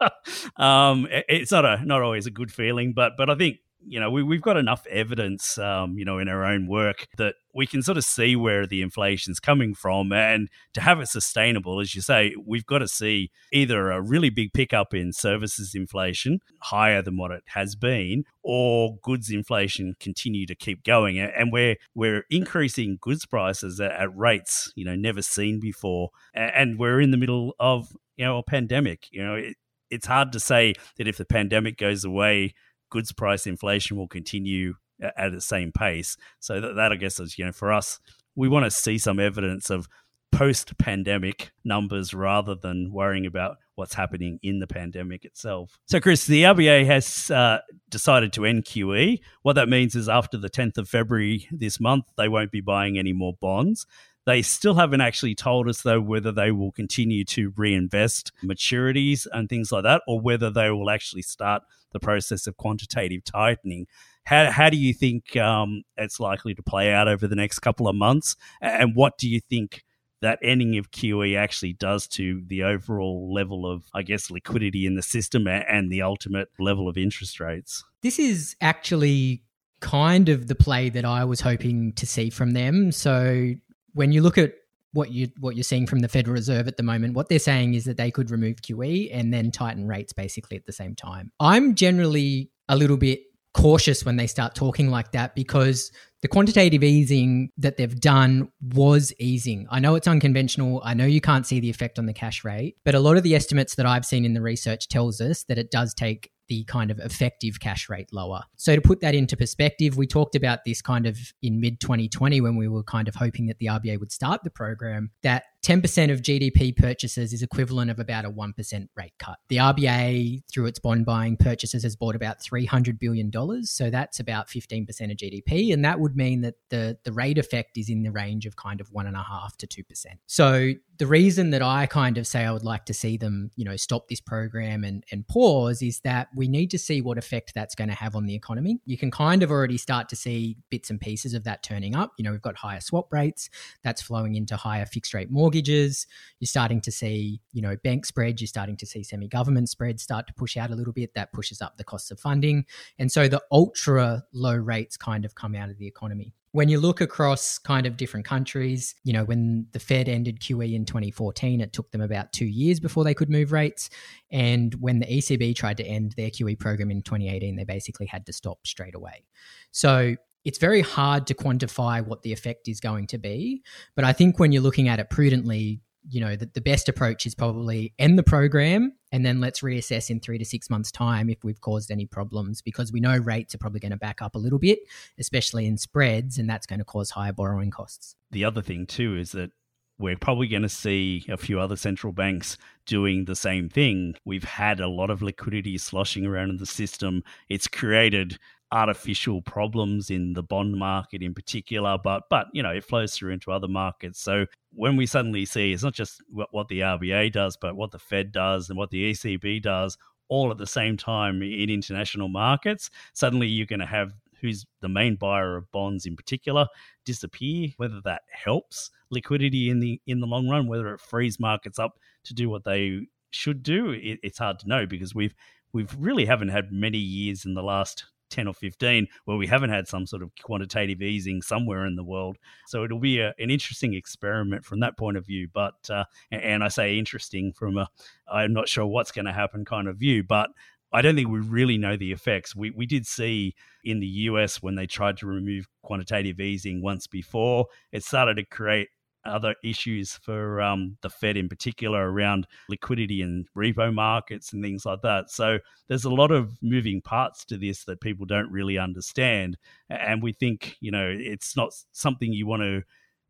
um, 0.57 1.09
it, 1.11 1.25
it's 1.29 1.51
not 1.51 1.65
a 1.65 1.85
not 1.85 2.01
always 2.01 2.27
a 2.27 2.31
good 2.31 2.53
feeling, 2.53 2.93
but 2.93 3.15
but 3.17 3.29
I 3.29 3.35
think 3.35 3.57
you 3.83 3.99
know, 3.99 4.11
we, 4.11 4.23
we've 4.23 4.43
got 4.43 4.57
enough 4.57 4.87
evidence, 4.89 5.59
um, 5.59 5.97
you 5.99 6.05
know, 6.05 6.19
in 6.19 6.29
our 6.29 6.45
own 6.45 6.67
work 6.67 7.07
that 7.17 7.35
we 7.55 7.67
can 7.67 7.83
sort 7.83 7.99
of 7.99 8.05
see 8.05 8.37
where 8.37 8.67
the 8.67 8.83
inflation's 8.83 9.41
coming 9.41 9.75
from. 9.75 10.13
And 10.13 10.49
to 10.75 10.81
have 10.81 11.01
it 11.01 11.09
sustainable, 11.09 11.81
as 11.81 11.95
you 11.95 12.03
say, 12.03 12.35
we've 12.47 12.67
got 12.67 12.79
to 12.79 12.89
see 12.89 13.31
either 13.53 13.91
a 13.91 14.01
really 14.01 14.31
big 14.31 14.53
pickup 14.53 14.95
in 14.95 15.13
services 15.13 15.75
inflation, 15.75 16.41
higher 16.63 17.03
than 17.03 17.17
what 17.17 17.31
it 17.31 17.43
has 17.47 17.75
been, 17.75 18.25
or 18.43 18.97
goods 19.03 19.31
inflation 19.31 19.95
continue 19.99 20.47
to 20.47 20.55
keep 20.55 20.85
going. 20.85 21.19
And 21.19 21.53
we're, 21.53 21.77
we're 21.95 22.25
increasing 22.31 22.99
goods 23.01 23.27
prices 23.27 23.81
at, 23.81 23.93
at 23.93 24.17
rates, 24.17 24.73
you 24.77 24.85
know, 24.85 24.95
never 24.95 25.23
seen 25.23 25.59
before. 25.59 26.11
And 26.35 26.79
we're 26.79 27.01
in 27.01 27.11
the 27.11 27.17
middle 27.17 27.55
of, 27.59 27.89
you 28.17 28.25
know, 28.25 28.39
a 28.39 28.43
pandemic. 28.43 29.09
You 29.11 29.25
know, 29.25 29.35
it, 29.35 29.57
it's 29.91 30.07
hard 30.07 30.33
to 30.33 30.41
say 30.41 30.75
that 30.99 31.09
if 31.09 31.17
the 31.17 31.25
pandemic 31.25 31.77
goes 31.77 32.05
away, 32.05 32.55
goods 32.91 33.13
price 33.13 33.47
inflation 33.47 33.97
will 33.97 34.09
continue 34.09 34.75
at 35.17 35.33
the 35.33 35.41
same 35.41 35.73
pace. 35.73 36.17
So 36.41 36.61
that, 36.61 36.77
that 36.77 36.93
I 36.93 36.97
guess 36.97 37.21
is 37.21 37.39
you 37.39 37.45
know 37.45 37.53
for 37.53 37.73
us, 37.73 38.01
we 38.35 38.49
want 38.49 38.65
to 38.65 38.71
see 38.71 38.99
some 38.99 39.21
evidence 39.21 39.71
of 39.71 39.89
post-pandemic 40.33 41.51
numbers 41.65 42.15
rather 42.15 42.55
than 42.55 42.93
worrying 42.93 43.27
about 43.27 43.57
what's 43.75 43.95
happening 43.95 44.39
in 44.43 44.61
the 44.61 44.67
pandemic 44.67 45.25
itself. 45.25 45.79
So, 45.87 46.01
Chris, 46.01 46.27
the 46.27 46.45
RBA 46.45 46.87
has 46.87 47.31
uh, 47.31 47.61
decided 47.89 48.33
to 48.35 48.45
end 48.45 48.65
QE. 48.65 49.21
What 49.43 49.55
that 49.55 49.69
means 49.69 49.95
is 49.95 50.09
after 50.09 50.39
the 50.39 50.51
10th 50.51 50.79
of 50.79 50.89
February 50.89 51.49
this 51.51 51.81
month, 51.81 52.05
they 52.17 52.29
won't 52.29 52.53
be 52.53 52.61
buying 52.61 52.99
any 52.99 53.13
more 53.13 53.35
bonds. 53.41 53.87
They 54.27 54.43
still 54.43 54.75
haven't 54.75 55.01
actually 55.01 55.35
told 55.35 55.69
us, 55.69 55.83
though, 55.83 56.01
whether 56.01 56.31
they 56.31 56.53
will 56.53 56.73
continue 56.73 57.25
to 57.25 57.53
reinvest 57.57 58.33
maturities 58.45 59.27
and 59.33 59.49
things 59.49 59.73
like 59.73 59.85
that, 59.85 60.03
or 60.07 60.21
whether 60.21 60.51
they 60.51 60.71
will 60.71 60.91
actually 60.91 61.23
start 61.23 61.63
the 61.93 62.01
process 62.01 62.47
of 62.47 62.57
quantitative 62.57 63.25
tightening. 63.25 63.87
How, 64.25 64.51
how 64.51 64.71
do 64.71 64.77
you 64.77 64.93
think 64.95 65.37
um, 65.37 65.83
it's 65.97 66.21
likely 66.21 66.55
to 66.55 66.63
play 66.63 66.93
out 66.93 67.09
over 67.09 67.27
the 67.27 67.37
next 67.37 67.61
couple 67.61 67.89
of 67.89 67.97
months? 67.97 68.37
And 68.61 68.95
what 68.95 69.19
do 69.19 69.29
you 69.29 69.41
think 69.41 69.85
that 70.23 70.39
ending 70.43 70.77
of 70.77 70.91
QE 70.91 71.37
actually 71.37 71.73
does 71.73 72.07
to 72.09 72.43
the 72.47 72.63
overall 72.63 73.33
level 73.33 73.71
of, 73.71 73.85
I 73.95 74.03
guess, 74.03 74.31
liquidity 74.31 74.87
in 74.87 74.95
the 74.95 75.03
system 75.03 75.47
and 75.47 75.91
the 75.91 76.03
ultimate 76.03 76.49
level 76.59 76.89
of 76.89 76.99
interest 76.99 77.41
rates? 77.41 77.83
This 78.03 78.19
is 78.19 78.57
actually 78.61 79.43
kind 79.81 80.29
of 80.29 80.47
the 80.47 80.55
play 80.55 80.91
that 80.91 81.05
I 81.05 81.25
was 81.25 81.41
hoping 81.41 81.93
to 81.95 82.07
see 82.07 82.31
from 82.31 82.53
them. 82.53 82.93
So 82.93 83.55
when 83.95 84.13
you 84.13 84.23
look 84.23 84.39
at 84.39 84.55
what 84.93 85.11
you 85.11 85.29
what 85.39 85.57
you're 85.57 85.65
seeing 85.65 85.87
from 85.87 86.01
the 86.01 86.09
Federal 86.09 86.35
Reserve 86.35 86.69
at 86.69 86.77
the 86.77 86.83
moment, 86.83 87.15
what 87.15 87.29
they're 87.29 87.39
saying 87.39 87.75
is 87.75 87.85
that 87.85 87.97
they 87.97 88.11
could 88.11 88.31
remove 88.31 88.57
QE 88.57 89.11
and 89.13 89.33
then 89.33 89.51
tighten 89.51 89.87
rates 89.87 90.13
basically 90.13 90.57
at 90.57 90.67
the 90.67 90.73
same 90.73 90.95
time. 90.95 91.33
I'm 91.41 91.75
generally 91.75 92.51
a 92.69 92.77
little 92.77 92.97
bit 92.97 93.21
cautious 93.53 94.05
when 94.05 94.17
they 94.17 94.27
start 94.27 94.55
talking 94.55 94.91
like 94.91 95.13
that 95.13 95.35
because 95.35 95.91
the 96.23 96.29
quantitative 96.29 96.85
easing 96.85 97.51
that 97.57 97.77
they've 97.77 97.99
done 97.99 98.49
was 98.61 99.13
easing. 99.19 99.67
I 99.71 99.81
know 99.81 99.95
it's 99.95 100.07
unconventional. 100.07 100.81
I 100.85 100.95
know 100.95 101.07
you 101.07 101.21
can't 101.21 101.47
see 101.47 101.61
the 101.61 101.71
effect 101.71 101.99
on 101.99 102.07
the 102.07 102.13
cash 102.13 102.45
rate, 102.45 102.77
but 102.85 102.95
a 102.95 103.01
lot 103.01 103.17
of 103.17 103.23
the 103.23 103.35
estimates 103.35 103.75
that 103.77 103.87
I've 103.87 104.05
seen 104.05 104.25
in 104.25 104.35
the 104.35 104.43
research 104.43 104.89
tells 104.89 105.21
us 105.21 105.45
that 105.45 105.59
it 105.59 105.71
does 105.71 105.95
take 105.95 106.31
the 106.51 106.65
kind 106.65 106.91
of 106.91 106.99
effective 106.99 107.61
cash 107.61 107.89
rate 107.89 108.13
lower. 108.13 108.43
So, 108.57 108.75
to 108.75 108.83
put 108.83 109.01
that 109.01 109.15
into 109.15 109.37
perspective, 109.37 109.97
we 109.97 110.07
talked 110.07 110.35
about 110.35 110.65
this 110.67 110.83
kind 110.83 111.07
of 111.07 111.17
in 111.41 111.61
mid 111.61 111.81
2020 111.81 112.41
when 112.43 112.57
we 112.57 112.69
were 112.69 112.83
kind 112.83 113.09
of 113.09 113.15
hoping 113.15 113.47
that 113.47 113.59
the 113.59 113.67
RBA 113.67 114.01
would 114.01 114.13
start 114.13 114.43
the 114.43 114.51
program, 114.51 115.11
that 115.23 115.45
10% 115.63 116.11
of 116.11 116.23
GDP 116.23 116.75
purchases 116.75 117.35
is 117.35 117.43
equivalent 117.43 117.91
of 117.91 117.99
about 117.99 118.25
a 118.25 118.31
1% 118.31 118.89
rate 118.97 119.13
cut. 119.19 119.39
The 119.49 119.57
RBA, 119.57 120.43
through 120.51 120.67
its 120.67 120.79
bond 120.79 121.05
buying 121.05 121.37
purchases, 121.37 121.83
has 121.83 121.97
bought 121.97 122.17
about 122.17 122.39
$300 122.41 122.99
billion. 122.99 123.31
So 123.65 123.91
that's 123.91 124.21
about 124.21 124.49
15% 124.49 124.89
of 124.89 125.17
GDP. 125.19 125.73
And 125.73 125.85
that 125.85 126.01
would 126.01 126.17
mean 126.17 126.41
that 126.41 126.55
the, 126.71 126.97
the 127.05 127.13
rate 127.13 127.37
effect 127.37 127.77
is 127.77 127.91
in 127.91 128.03
the 128.03 128.11
range 128.11 128.47
of 128.47 128.57
kind 128.57 128.81
of 128.81 128.91
1.5 128.91 129.57
to 129.59 129.67
2%. 129.67 130.07
So 130.27 130.73
the 130.97 131.07
reason 131.07 131.51
that 131.51 131.63
I 131.63 131.87
kind 131.87 132.17
of 132.17 132.27
say 132.27 132.45
I 132.45 132.53
would 132.53 132.65
like 132.65 132.87
to 132.87 132.95
see 132.95 133.19
them, 133.19 133.51
you 133.57 133.65
know, 133.65 133.77
stop 133.77 134.09
this 134.09 134.21
program 134.21 134.83
and, 134.83 135.05
and 135.13 135.29
pause 135.29 135.83
is 135.83 136.01
that 136.01 136.29
we 136.35 136.49
need 136.49 136.71
to 136.71 136.79
see 136.79 137.03
what 137.03 137.19
effect 137.19 137.53
that's 137.55 137.75
going 137.75 137.89
to 137.89 137.95
have 137.95 138.17
on 138.17 138.25
the 138.27 138.35
economy. 138.35 138.81
You 138.87 138.97
can 138.97 139.11
kind 139.11 139.43
of 139.43 139.51
already 139.51 139.79
start 139.79 140.09
to 140.11 140.17
see 140.17 140.57
bits 140.71 140.89
and 140.89 141.01
pieces 141.01 141.35
of 141.35 141.45
that 141.45 141.63
turning 141.63 141.95
up. 141.95 142.13
You 142.17 142.25
know, 142.25 142.33
we've 142.33 142.43
got 142.43 142.57
higher 142.57 142.81
swap 142.81 143.13
rates, 143.13 143.51
that's 143.83 144.01
flowing 144.01 144.35
into 144.35 144.57
higher 144.57 144.87
fixed 144.87 145.13
rate 145.13 145.31
mortgages 145.31 145.50
mortgages. 145.51 146.07
You're 146.39 146.47
starting 146.47 146.81
to 146.83 146.93
see, 146.93 147.41
you 147.53 147.61
know, 147.61 147.77
bank 147.83 148.07
spreads. 148.07 148.41
You're 148.41 148.49
starting 148.49 148.77
to 148.77 148.87
see 148.87 149.03
semi-government 149.03 149.69
spreads 149.69 150.03
start 150.03 150.27
to 150.29 150.35
push 150.35 150.57
out 150.57 150.71
a 150.71 150.75
little 150.75 150.93
bit. 150.93 151.15
That 151.15 151.33
pushes 151.33 151.61
up 151.61 151.77
the 151.77 151.85
costs 151.85 152.11
of 152.11 152.21
funding, 152.21 152.65
and 152.99 153.11
so 153.11 153.29
the 153.29 153.43
ultra 153.51 154.23
low 154.33 154.55
rates 154.55 154.97
kind 154.97 155.25
of 155.25 155.35
come 155.35 155.55
out 155.55 155.71
of 155.71 155.79
the 155.79 155.87
economy 155.87 156.35
when 156.53 156.69
you 156.69 156.81
look 156.81 157.01
across 157.01 157.59
kind 157.59 157.87
of 157.87 157.97
different 157.97 158.27
countries, 158.27 158.97
you 159.05 159.13
know, 159.13 159.25
when 159.25 159.67
the 159.71 159.79
Fed 159.79 160.09
ended 160.09 160.41
QE 160.41 160.75
in 160.75 160.85
2014, 160.85 161.61
it 161.61 161.73
took 161.73 161.91
them 161.93 162.01
about 162.01 162.33
two 162.33 162.47
years 162.47 162.81
before 162.81 163.05
they 163.05 163.15
could 163.15 163.31
move 163.31 163.53
rates. 163.53 163.89
And 164.33 164.75
when 164.75 164.99
the 164.99 165.07
ECB 165.07 165.55
tried 165.55 165.77
to 165.77 165.85
end 165.85 166.15
their 166.17 166.29
QE 166.29 166.59
program 166.59 166.91
in 166.91 167.03
2018, 167.03 167.55
they 167.55 167.65
basically 167.65 168.07
had 168.07 168.27
to 168.27 168.33
stop 168.33 168.67
straight 168.67 168.97
away. 168.97 169.25
So 169.71 170.17
it's 170.45 170.59
very 170.59 170.81
hard 170.81 171.27
to 171.27 171.35
quantify 171.35 172.05
what 172.05 172.23
the 172.23 172.33
effect 172.33 172.69
is 172.69 172.81
going 172.81 173.07
to 173.09 173.19
be. 173.19 173.63
But 173.95 174.05
I 174.05 174.13
think 174.13 174.39
when 174.39 174.53
you're 174.53 174.63
looking 174.63 174.89
at 174.89 174.99
it 174.99 175.11
prudently, 175.11 175.81
you 176.09 176.21
know, 176.21 176.35
the, 176.35 176.51
the 176.55 176.61
best 176.61 176.89
approach 176.89 177.27
is 177.27 177.35
probably 177.35 177.93
end 177.99 178.19
the 178.19 178.23
program 178.23 178.95
and 179.13 179.25
then 179.25 179.41
let's 179.41 179.61
reassess 179.61 180.09
in 180.09 180.21
three 180.21 180.39
to 180.39 180.45
six 180.45 180.71
months' 180.71 180.91
time 180.91 181.29
if 181.29 181.45
we've 181.45 181.61
caused 181.61 181.91
any 181.91 182.07
problems 182.07 182.63
because 182.63 182.93
we 182.93 183.01
know 183.01 183.19
rates 183.19 183.55
are 183.55 183.59
probably 183.59 183.81
going 183.81 183.93
to 183.93 183.99
back 183.99 184.23
up 184.23 184.35
a 184.35 184.39
little 184.39 184.59
bit, 184.59 184.79
especially 185.19 185.67
in 185.67 185.77
spreads, 185.77 186.39
and 186.39 186.49
that's 186.49 186.67
going 186.67 186.79
to 186.79 186.85
cause 186.85 187.11
higher 187.11 187.33
borrowing 187.33 187.71
costs. 187.71 188.15
The 188.31 188.45
other 188.45 188.63
thing, 188.63 188.87
too, 188.87 189.17
is 189.17 189.33
that 189.33 189.51
we're 189.99 190.17
probably 190.17 190.49
going 190.49 190.63
to 190.63 190.69
see 190.69 191.27
a 191.29 191.37
few 191.37 191.61
other 191.61 191.77
central 191.77 192.13
banks 192.13 192.57
doing 192.87 193.27
the 193.27 193.37
same 193.37 193.69
thing. 193.69 194.15
We've 194.25 194.45
had 194.45 194.81
a 194.81 194.89
lot 194.89 195.11
of 195.11 195.21
liquidity 195.21 195.77
sloshing 195.77 196.25
around 196.25 196.49
in 196.49 196.57
the 196.57 196.67
system. 196.67 197.23
It's 197.51 197.69
created 197.69 198.39
artificial 198.73 199.43
problems 199.43 200.11
in 200.11 200.33
the 200.35 200.43
bond 200.43 200.77
market 200.77 201.23
in 201.23 201.35
particular, 201.35 201.99
but 202.03 202.25
but 202.31 202.47
you 202.53 202.63
know 202.63 202.71
it 202.71 202.85
flows 202.85 203.15
through 203.15 203.33
into 203.33 203.51
other 203.51 203.69
markets. 203.69 204.21
So 204.21 204.47
when 204.73 204.97
we 204.97 205.07
suddenly 205.07 205.45
see 205.45 205.73
it's 205.73 205.83
not 205.83 205.95
just 205.95 206.23
what, 206.29 206.49
what 206.53 206.69
the 206.69 206.81
RBA 206.81 207.33
does, 207.33 207.57
but 207.61 207.77
what 207.77 207.91
the 207.91 207.99
Fed 207.99 208.33
does 208.33 208.69
and 208.71 208.79
what 208.79 208.91
the 208.91 209.13
ECB 209.13 209.63
does, 209.63 209.97
all 210.29 210.51
at 210.51 210.59
the 210.59 210.67
same 210.67 210.97
time 210.97 211.43
in 211.43 211.71
international 211.71 212.29
markets, 212.29 212.91
suddenly 213.13 213.49
you're 213.49 213.67
going 213.67 213.81
to 213.81 213.87
have 213.87 214.13
who's 214.41 214.65
the 214.81 214.89
main 214.89 215.17
buyer 215.17 215.57
of 215.57 215.71
bonds 215.71 216.07
in 216.07 216.17
particular, 216.17 216.67
disappear. 217.05 217.69
Whether 217.77 218.01
that 218.05 218.23
helps 218.33 218.91
liquidity 219.11 219.71
in 219.71 219.81
the 219.81 220.01
in 220.07 220.21
the 220.21 220.27
long 220.27 220.49
run, 220.49 220.69
whether 220.69 220.95
it 220.95 221.01
frees 221.01 221.41
markets 221.41 221.79
up 221.79 221.99
to 222.25 222.35
do 222.35 222.49
what 222.49 222.65
they 222.65 223.07
should 223.31 223.63
do, 223.63 223.91
it, 223.91 224.19
it's 224.23 224.39
hard 224.39 224.59
to 224.61 224.69
know 224.69 224.87
because 224.87 225.15
we've 225.15 225.35
we've 225.73 225.95
really 225.99 226.25
haven't 226.25 226.49
had 226.49 226.73
many 226.73 226.99
years 226.99 227.45
in 227.45 227.55
the 227.55 227.63
last 227.63 228.07
10 228.31 228.47
or 228.47 228.55
15 228.55 229.07
where 229.25 229.37
we 229.37 229.47
haven't 229.47 229.71
had 229.71 229.89
some 229.89 230.07
sort 230.07 230.23
of 230.23 230.31
quantitative 230.43 231.03
easing 231.03 231.43
somewhere 231.43 231.87
in 231.87 231.97
the 231.97 232.05
world. 232.05 232.37
So 232.67 232.85
it'll 232.85 233.01
be 233.01 233.21
a, 233.21 233.35
an 233.39 233.51
interesting 233.51 233.95
experiment 233.95 234.65
from 234.65 234.81
that 234.81 234.97
point 234.97 235.17
of 235.17 235.27
view. 235.27 235.49
But, 235.53 235.75
uh, 235.91 236.05
and 236.31 236.65
I 236.65 236.69
say 236.69 236.99
interesting 236.99 237.53
from 237.53 237.77
a, 237.77 237.89
I'm 238.31 238.53
not 238.53 238.69
sure 238.69 238.87
what's 238.87 239.13
going 239.13 239.27
to 239.27 239.33
happen 239.33 239.65
kind 239.65 239.89
of 239.89 239.97
view, 239.97 240.23
but 240.23 240.51
I 240.93 241.03
don't 241.03 241.15
think 241.15 241.29
we 241.29 241.41
really 241.41 241.79
know 241.79 241.97
the 241.97 242.13
effects. 242.13 242.57
We, 242.57 242.71
we 242.71 242.87
did 242.87 243.07
see 243.07 243.55
in 243.85 244.01
the 244.01 244.07
US 244.07 244.63
when 244.63 244.75
they 244.75 244.87
tried 244.87 245.17
to 245.19 245.27
remove 245.27 245.69
quantitative 245.83 246.41
easing 246.41 246.83
once 246.83 247.07
before, 247.07 247.67
it 247.93 248.03
started 248.03 248.37
to 248.37 248.45
create 248.45 248.89
other 249.25 249.55
issues 249.63 250.15
for 250.15 250.61
um, 250.61 250.97
the 251.03 251.11
Fed 251.11 251.37
in 251.37 251.49
particular 251.49 252.11
around 252.11 252.47
liquidity 252.69 253.23
and 253.23 253.47
repo 253.57 253.93
markets 253.93 254.53
and 254.53 254.63
things 254.63 254.87
like 254.87 255.03
that. 255.03 255.31
So 255.31 255.59
there's 255.89 256.05
a 256.05 256.11
lot 256.11 256.31
of 256.31 256.57
moving 256.63 257.01
parts 257.03 257.45
to 257.47 257.57
this 257.57 257.85
that 257.85 258.01
people 258.01 258.27
don't 258.27 258.51
really 258.51 258.79
understand. 258.79 259.57
And 259.89 260.23
we 260.23 260.33
think, 260.33 260.77
you 260.81 260.91
know, 260.91 261.15
it's 261.19 261.57
not 261.57 261.73
something 261.93 262.33
you 262.33 262.47
want 262.47 262.63
to 262.63 262.83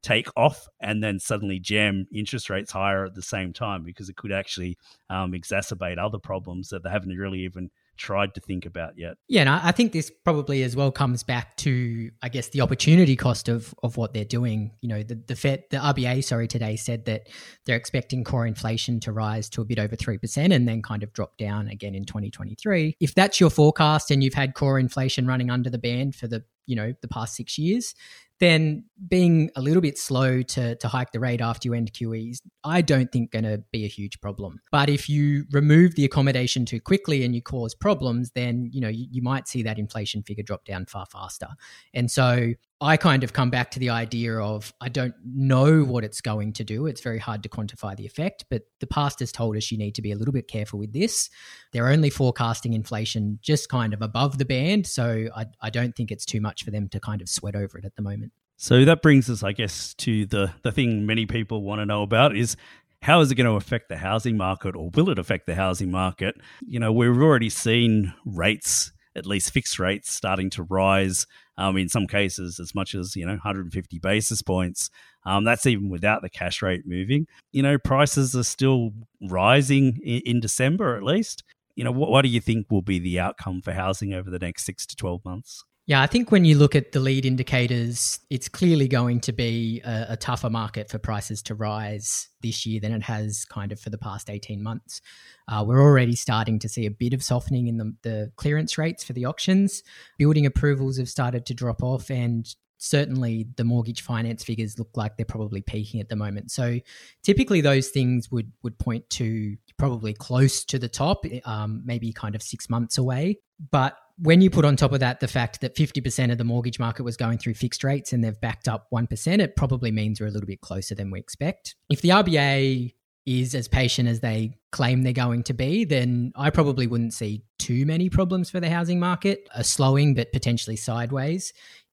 take 0.02 0.28
off 0.36 0.66
and 0.80 1.02
then 1.02 1.18
suddenly 1.18 1.58
jam 1.58 2.06
interest 2.12 2.48
rates 2.48 2.72
higher 2.72 3.04
at 3.04 3.14
the 3.14 3.22
same 3.22 3.52
time 3.52 3.82
because 3.84 4.08
it 4.08 4.16
could 4.16 4.32
actually 4.32 4.78
um, 5.10 5.32
exacerbate 5.32 5.98
other 5.98 6.18
problems 6.18 6.68
that 6.68 6.82
they 6.82 6.90
haven't 6.90 7.16
really 7.16 7.40
even 7.40 7.70
tried 8.00 8.34
to 8.34 8.40
think 8.40 8.64
about 8.64 8.96
yet. 8.96 9.16
Yeah, 9.28 9.42
and 9.42 9.50
I 9.50 9.72
think 9.72 9.92
this 9.92 10.10
probably 10.24 10.62
as 10.62 10.74
well 10.74 10.90
comes 10.90 11.22
back 11.22 11.56
to, 11.58 12.10
I 12.22 12.30
guess, 12.30 12.48
the 12.48 12.62
opportunity 12.62 13.14
cost 13.14 13.48
of 13.48 13.74
of 13.82 13.96
what 13.96 14.14
they're 14.14 14.24
doing. 14.24 14.72
You 14.80 14.88
know, 14.88 15.02
the 15.02 15.22
the 15.26 15.36
Fed, 15.36 15.64
the 15.70 15.76
RBA, 15.76 16.24
sorry, 16.24 16.48
today 16.48 16.76
said 16.76 17.04
that 17.04 17.28
they're 17.66 17.76
expecting 17.76 18.24
core 18.24 18.46
inflation 18.46 18.98
to 19.00 19.12
rise 19.12 19.50
to 19.50 19.60
a 19.60 19.64
bit 19.64 19.78
over 19.78 19.94
three 19.94 20.16
percent 20.16 20.52
and 20.52 20.66
then 20.66 20.82
kind 20.82 21.02
of 21.02 21.12
drop 21.12 21.36
down 21.36 21.68
again 21.68 21.94
in 21.94 22.06
2023. 22.06 22.96
If 22.98 23.14
that's 23.14 23.38
your 23.38 23.50
forecast 23.50 24.10
and 24.10 24.24
you've 24.24 24.34
had 24.34 24.54
core 24.54 24.78
inflation 24.78 25.26
running 25.26 25.50
under 25.50 25.68
the 25.68 25.78
band 25.78 26.16
for 26.16 26.26
the 26.26 26.42
you 26.66 26.76
know 26.76 26.94
the 27.02 27.08
past 27.08 27.34
six 27.36 27.58
years 27.58 27.94
then 28.40 28.84
being 29.08 29.50
a 29.54 29.60
little 29.60 29.82
bit 29.82 29.98
slow 29.98 30.42
to, 30.42 30.74
to 30.74 30.88
hike 30.88 31.12
the 31.12 31.20
rate 31.20 31.40
after 31.40 31.68
you 31.68 31.74
end 31.74 31.92
QEs, 31.92 32.38
I 32.64 32.80
don't 32.80 33.12
think 33.12 33.30
going 33.30 33.44
to 33.44 33.62
be 33.70 33.84
a 33.84 33.88
huge 33.88 34.20
problem. 34.20 34.60
But 34.72 34.88
if 34.88 35.08
you 35.08 35.44
remove 35.52 35.94
the 35.94 36.06
accommodation 36.06 36.64
too 36.64 36.80
quickly 36.80 37.22
and 37.22 37.34
you 37.34 37.42
cause 37.42 37.74
problems, 37.74 38.32
then 38.34 38.68
you 38.72 38.80
know 38.80 38.88
you, 38.88 39.06
you 39.10 39.22
might 39.22 39.46
see 39.46 39.62
that 39.62 39.78
inflation 39.78 40.22
figure 40.22 40.42
drop 40.42 40.64
down 40.64 40.86
far 40.86 41.06
faster. 41.06 41.48
And 41.94 42.10
so 42.10 42.54
I 42.82 42.96
kind 42.96 43.22
of 43.22 43.34
come 43.34 43.50
back 43.50 43.70
to 43.72 43.78
the 43.78 43.90
idea 43.90 44.38
of 44.38 44.72
I 44.80 44.88
don't 44.88 45.14
know 45.24 45.84
what 45.84 46.02
it's 46.02 46.22
going 46.22 46.54
to 46.54 46.64
do. 46.64 46.86
It's 46.86 47.02
very 47.02 47.18
hard 47.18 47.42
to 47.42 47.48
quantify 47.48 47.94
the 47.94 48.06
effect, 48.06 48.46
but 48.48 48.62
the 48.80 48.86
past 48.86 49.20
has 49.20 49.30
told 49.32 49.56
us 49.56 49.70
you 49.70 49.76
need 49.76 49.94
to 49.96 50.02
be 50.02 50.12
a 50.12 50.16
little 50.16 50.32
bit 50.32 50.48
careful 50.48 50.78
with 50.78 50.94
this. 50.94 51.28
They're 51.72 51.88
only 51.88 52.08
forecasting 52.08 52.72
inflation 52.72 53.38
just 53.42 53.68
kind 53.68 53.92
of 53.92 54.00
above 54.00 54.38
the 54.38 54.46
band, 54.46 54.86
so 54.86 55.28
I, 55.36 55.46
I 55.60 55.68
don't 55.68 55.94
think 55.94 56.10
it's 56.10 56.24
too 56.24 56.40
much 56.40 56.64
for 56.64 56.70
them 56.70 56.88
to 56.88 57.00
kind 57.00 57.20
of 57.20 57.28
sweat 57.28 57.54
over 57.54 57.76
it 57.78 57.84
at 57.84 57.96
the 57.96 58.02
moment. 58.02 58.32
So 58.56 58.84
that 58.84 59.02
brings 59.02 59.28
us, 59.28 59.42
I 59.42 59.52
guess, 59.52 59.94
to 59.94 60.24
the 60.26 60.52
the 60.62 60.72
thing 60.72 61.06
many 61.06 61.26
people 61.26 61.62
want 61.62 61.80
to 61.80 61.86
know 61.86 62.02
about 62.02 62.34
is 62.34 62.56
how 63.02 63.20
is 63.20 63.30
it 63.30 63.34
going 63.34 63.46
to 63.46 63.56
affect 63.56 63.88
the 63.88 63.96
housing 63.96 64.36
market, 64.36 64.74
or 64.76 64.90
will 64.94 65.10
it 65.10 65.18
affect 65.18 65.46
the 65.46 65.54
housing 65.54 65.90
market? 65.90 66.34
You 66.66 66.80
know, 66.80 66.92
we've 66.92 67.10
already 67.10 67.50
seen 67.50 68.14
rates 68.24 68.92
at 69.20 69.26
least 69.26 69.52
fixed 69.52 69.78
rates 69.78 70.10
starting 70.10 70.50
to 70.50 70.64
rise. 70.64 71.26
Um, 71.56 71.76
in 71.76 71.90
some 71.90 72.06
cases, 72.06 72.58
as 72.58 72.74
much 72.74 72.94
as 72.94 73.14
you 73.14 73.26
know, 73.26 73.32
150 73.32 73.98
basis 73.98 74.40
points. 74.40 74.88
Um, 75.26 75.44
that's 75.44 75.66
even 75.66 75.90
without 75.90 76.22
the 76.22 76.30
cash 76.30 76.62
rate 76.62 76.84
moving. 76.86 77.26
You 77.52 77.62
know, 77.62 77.76
prices 77.76 78.34
are 78.34 78.42
still 78.42 78.92
rising 79.28 79.98
in, 80.02 80.22
in 80.24 80.40
December, 80.40 80.96
at 80.96 81.02
least. 81.02 81.44
You 81.76 81.84
know, 81.84 81.92
what, 81.92 82.10
what 82.10 82.22
do 82.22 82.28
you 82.28 82.40
think 82.40 82.70
will 82.70 82.80
be 82.80 82.98
the 82.98 83.20
outcome 83.20 83.60
for 83.60 83.72
housing 83.72 84.14
over 84.14 84.30
the 84.30 84.38
next 84.38 84.64
six 84.64 84.86
to 84.86 84.96
12 84.96 85.22
months? 85.24 85.62
Yeah, 85.90 86.02
I 86.02 86.06
think 86.06 86.30
when 86.30 86.44
you 86.44 86.56
look 86.56 86.76
at 86.76 86.92
the 86.92 87.00
lead 87.00 87.26
indicators, 87.26 88.20
it's 88.30 88.48
clearly 88.48 88.86
going 88.86 89.18
to 89.22 89.32
be 89.32 89.80
a, 89.84 90.06
a, 90.10 90.16
tougher 90.16 90.48
market 90.48 90.88
for 90.88 90.98
prices 90.98 91.42
to 91.42 91.56
rise 91.56 92.28
this 92.42 92.64
year 92.64 92.78
than 92.78 92.92
it 92.92 93.02
has 93.02 93.44
kind 93.44 93.72
of 93.72 93.80
for 93.80 93.90
the 93.90 93.98
past 93.98 94.30
18 94.30 94.62
months. 94.62 95.00
Uh, 95.48 95.64
we're 95.66 95.82
already 95.82 96.14
starting 96.14 96.60
to 96.60 96.68
see 96.68 96.86
a 96.86 96.92
bit 96.92 97.12
of 97.12 97.24
softening 97.24 97.66
in 97.66 97.76
the, 97.76 97.92
the 98.02 98.32
clearance 98.36 98.78
rates 98.78 99.02
for 99.02 99.14
the 99.14 99.24
auctions. 99.24 99.82
Building 100.16 100.46
approvals 100.46 100.96
have 100.96 101.08
started 101.08 101.44
to 101.46 101.54
drop 101.54 101.82
off, 101.82 102.08
and 102.08 102.46
certainly 102.78 103.48
the 103.56 103.64
mortgage 103.64 104.02
finance 104.02 104.44
figures 104.44 104.78
look 104.78 104.90
like 104.94 105.16
they're 105.16 105.26
probably 105.26 105.60
peaking 105.60 106.00
at 106.00 106.08
the 106.08 106.14
moment. 106.14 106.52
So 106.52 106.78
typically 107.24 107.62
those 107.62 107.88
things 107.88 108.30
would 108.30 108.52
would 108.62 108.78
point 108.78 109.10
to 109.10 109.56
probably 109.76 110.14
close 110.14 110.64
to 110.66 110.78
the 110.78 110.88
top, 110.88 111.24
um, 111.44 111.82
maybe 111.84 112.12
kind 112.12 112.36
of 112.36 112.42
six 112.42 112.70
months 112.70 112.96
away. 112.96 113.40
But 113.72 113.96
when 114.22 114.40
you 114.40 114.50
put 114.50 114.64
on 114.64 114.76
top 114.76 114.92
of 114.92 115.00
that 115.00 115.20
the 115.20 115.28
fact 115.28 115.60
that 115.62 115.74
50% 115.74 116.30
of 116.30 116.38
the 116.38 116.44
mortgage 116.44 116.78
market 116.78 117.02
was 117.04 117.16
going 117.16 117.38
through 117.38 117.54
fixed 117.54 117.82
rates 117.82 118.12
and 118.12 118.22
they've 118.22 118.40
backed 118.40 118.68
up 118.68 118.86
1%, 118.92 119.38
it 119.40 119.56
probably 119.56 119.90
means 119.90 120.20
we're 120.20 120.26
a 120.26 120.30
little 120.30 120.46
bit 120.46 120.60
closer 120.60 120.94
than 120.94 121.10
we 121.10 121.18
expect. 121.18 121.74
If 121.88 122.02
the 122.02 122.10
RBA 122.10 122.94
is 123.26 123.54
as 123.54 123.68
patient 123.68 124.08
as 124.08 124.20
they 124.20 124.58
claim 124.72 125.02
they're 125.02 125.12
going 125.12 125.42
to 125.44 125.54
be, 125.54 125.84
then 125.84 126.32
I 126.36 126.50
probably 126.50 126.86
wouldn't 126.86 127.14
see 127.14 127.44
too 127.58 127.86
many 127.86 128.10
problems 128.10 128.50
for 128.50 128.60
the 128.60 128.70
housing 128.70 128.98
market, 128.98 129.48
a 129.54 129.64
slowing 129.64 130.14
but 130.14 130.32
potentially 130.32 130.76
sideways. 130.76 131.52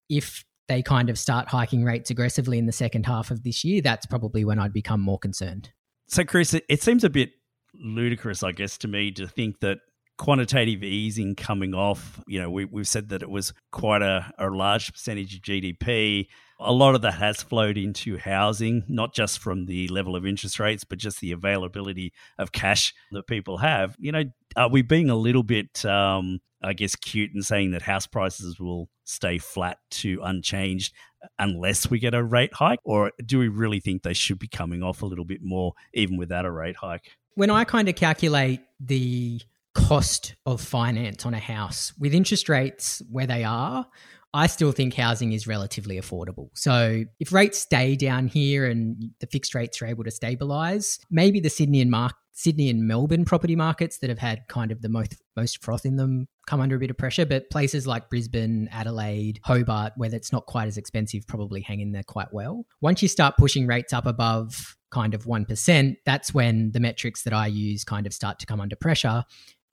If 0.10 0.43
they 0.67 0.81
kind 0.81 1.10
of 1.10 1.17
start 1.17 1.48
hiking 1.48 1.84
rates 1.84 2.10
aggressively 2.10 2.57
in 2.57 2.65
the 2.65 2.72
second 2.72 3.05
half 3.05 3.31
of 3.31 3.43
this 3.43 3.63
year, 3.63 3.81
that's 3.81 4.05
probably 4.05 4.43
when 4.43 4.60
I'd 4.60 4.74
become 4.74 5.00
more 5.00 5.19
concerned. 5.19 5.72
So, 6.07 6.24
Chris, 6.24 6.53
it 6.53 6.81
seems 6.81 7.03
a 7.03 7.10
bit 7.10 7.31
ludicrous, 7.74 8.43
I 8.43 8.51
guess, 8.51 8.77
to 8.79 8.88
me 8.88 9.12
to 9.12 9.27
think 9.27 9.60
that 9.60 9.79
quantitative 10.17 10.83
easing 10.83 11.36
coming 11.36 11.74
off. 11.74 12.21
You 12.27 12.41
know, 12.41 12.50
we, 12.50 12.65
we've 12.65 12.88
said 12.88 13.09
that 13.09 13.21
it 13.21 13.29
was 13.29 13.53
quite 13.71 14.01
a, 14.01 14.31
a 14.38 14.50
large 14.50 14.91
percentage 14.91 15.36
of 15.36 15.41
GDP. 15.41 16.27
A 16.59 16.74
lot 16.74 16.95
of 16.95 17.01
that 17.01 17.13
has 17.13 17.41
flowed 17.41 17.77
into 17.77 18.17
housing, 18.17 18.83
not 18.88 19.13
just 19.13 19.39
from 19.39 19.67
the 19.67 19.88
level 19.89 20.15
of 20.15 20.25
interest 20.25 20.59
rates, 20.59 20.83
but 20.83 20.97
just 20.97 21.21
the 21.21 21.31
availability 21.31 22.13
of 22.39 22.51
cash 22.51 22.93
that 23.12 23.27
people 23.27 23.57
have. 23.57 23.95
You 24.00 24.12
know, 24.12 24.24
are 24.55 24.69
we 24.69 24.81
being 24.81 25.09
a 25.09 25.15
little 25.15 25.43
bit, 25.43 25.86
um, 25.86 26.39
I 26.63 26.74
guess, 26.74 26.95
cute 26.95 27.31
in 27.36 27.43
saying 27.43 27.71
that 27.71 27.83
house 27.83 28.07
prices 28.07 28.59
will 28.59 28.89
stay 29.03 29.38
flat 29.38 29.77
to 29.89 30.19
unchanged 30.24 30.93
unless 31.38 31.89
we 31.89 32.00
get 32.00 32.15
a 32.15 32.24
rate 32.24 32.55
hike? 32.55 32.79
Or 32.83 33.12
do 33.24 33.38
we 33.38 33.50
really 33.50 33.79
think 33.79 34.01
they 34.01 34.13
should 34.13 34.39
be 34.39 34.47
coming 34.47 34.81
off 34.81 35.03
a 35.03 35.05
little 35.05 35.25
bit 35.25 35.41
more, 35.43 35.74
even 35.93 36.17
without 36.17 36.45
a 36.45 36.51
rate 36.51 36.77
hike? 36.77 37.12
When 37.36 37.51
I 37.51 37.65
kind 37.65 37.88
of 37.88 37.95
calculate 37.95 38.62
the 38.79 39.39
cost 39.88 40.36
of 40.46 40.60
finance 40.60 41.25
on 41.25 41.34
a 41.34 41.39
house 41.39 41.94
with 41.98 42.13
interest 42.13 42.50
rates 42.50 43.01
where 43.10 43.25
they 43.25 43.46
are, 43.46 43.88
I 44.34 44.48
still 44.48 44.74
think 44.74 44.94
housing 44.94 45.32
is 45.32 45.48
relatively 45.48 45.98
affordable. 45.98 46.50
So 46.56 47.06
if 47.22 47.32
rates 47.32 47.60
stay 47.60 47.96
down 47.96 48.27
here 48.27 48.65
and 48.65 49.12
the 49.22 49.27
fixed 49.27 49.56
rates 49.56 49.82
are 49.82 49.86
able 49.86 50.03
to 50.03 50.12
stabilize, 50.12 51.00
maybe 51.10 51.39
the 51.39 51.50
Sydney 51.50 51.79
and 51.79 51.89
Mark 51.89 52.15
Sydney 52.34 52.70
and 52.70 52.86
Melbourne 52.86 53.25
property 53.25 53.56
markets 53.56 53.98
that 53.98 54.12
have 54.12 54.20
had 54.20 54.48
kind 54.48 54.72
of 54.72 54.82
the 54.84 54.89
most 54.89 55.15
most 55.36 55.63
froth 55.63 55.86
in 55.86 55.96
them 55.96 56.27
come 56.46 56.62
under 56.62 56.75
a 56.75 56.79
bit 56.79 56.91
of 56.91 56.98
pressure, 56.98 57.25
but 57.25 57.50
places 57.50 57.88
like 57.88 58.10
Brisbane, 58.10 58.70
Adelaide, 58.72 59.39
Hobart, 59.44 59.94
where 59.96 60.13
it's 60.13 60.32
not 60.32 60.46
quite 60.46 60.67
as 60.67 60.77
expensive, 60.77 61.25
probably 61.27 61.62
hang 61.62 61.79
in 61.79 61.94
there 61.94 62.03
quite 62.03 62.32
well. 62.32 62.65
Once 62.79 63.01
you 63.01 63.08
start 63.08 63.38
pushing 63.38 63.65
rates 63.65 63.91
up 63.91 64.06
above 64.06 64.77
kind 64.91 65.13
of 65.13 65.25
1%, 65.25 65.98
that's 66.06 66.34
when 66.34 66.72
the 66.72 66.79
metrics 66.79 67.24
that 67.24 67.34
I 67.34 67.48
use 67.48 67.84
kind 67.84 68.06
of 68.06 68.13
start 68.13 68.38
to 68.39 68.46
come 68.46 68.62
under 68.62 68.75
pressure. 68.75 69.24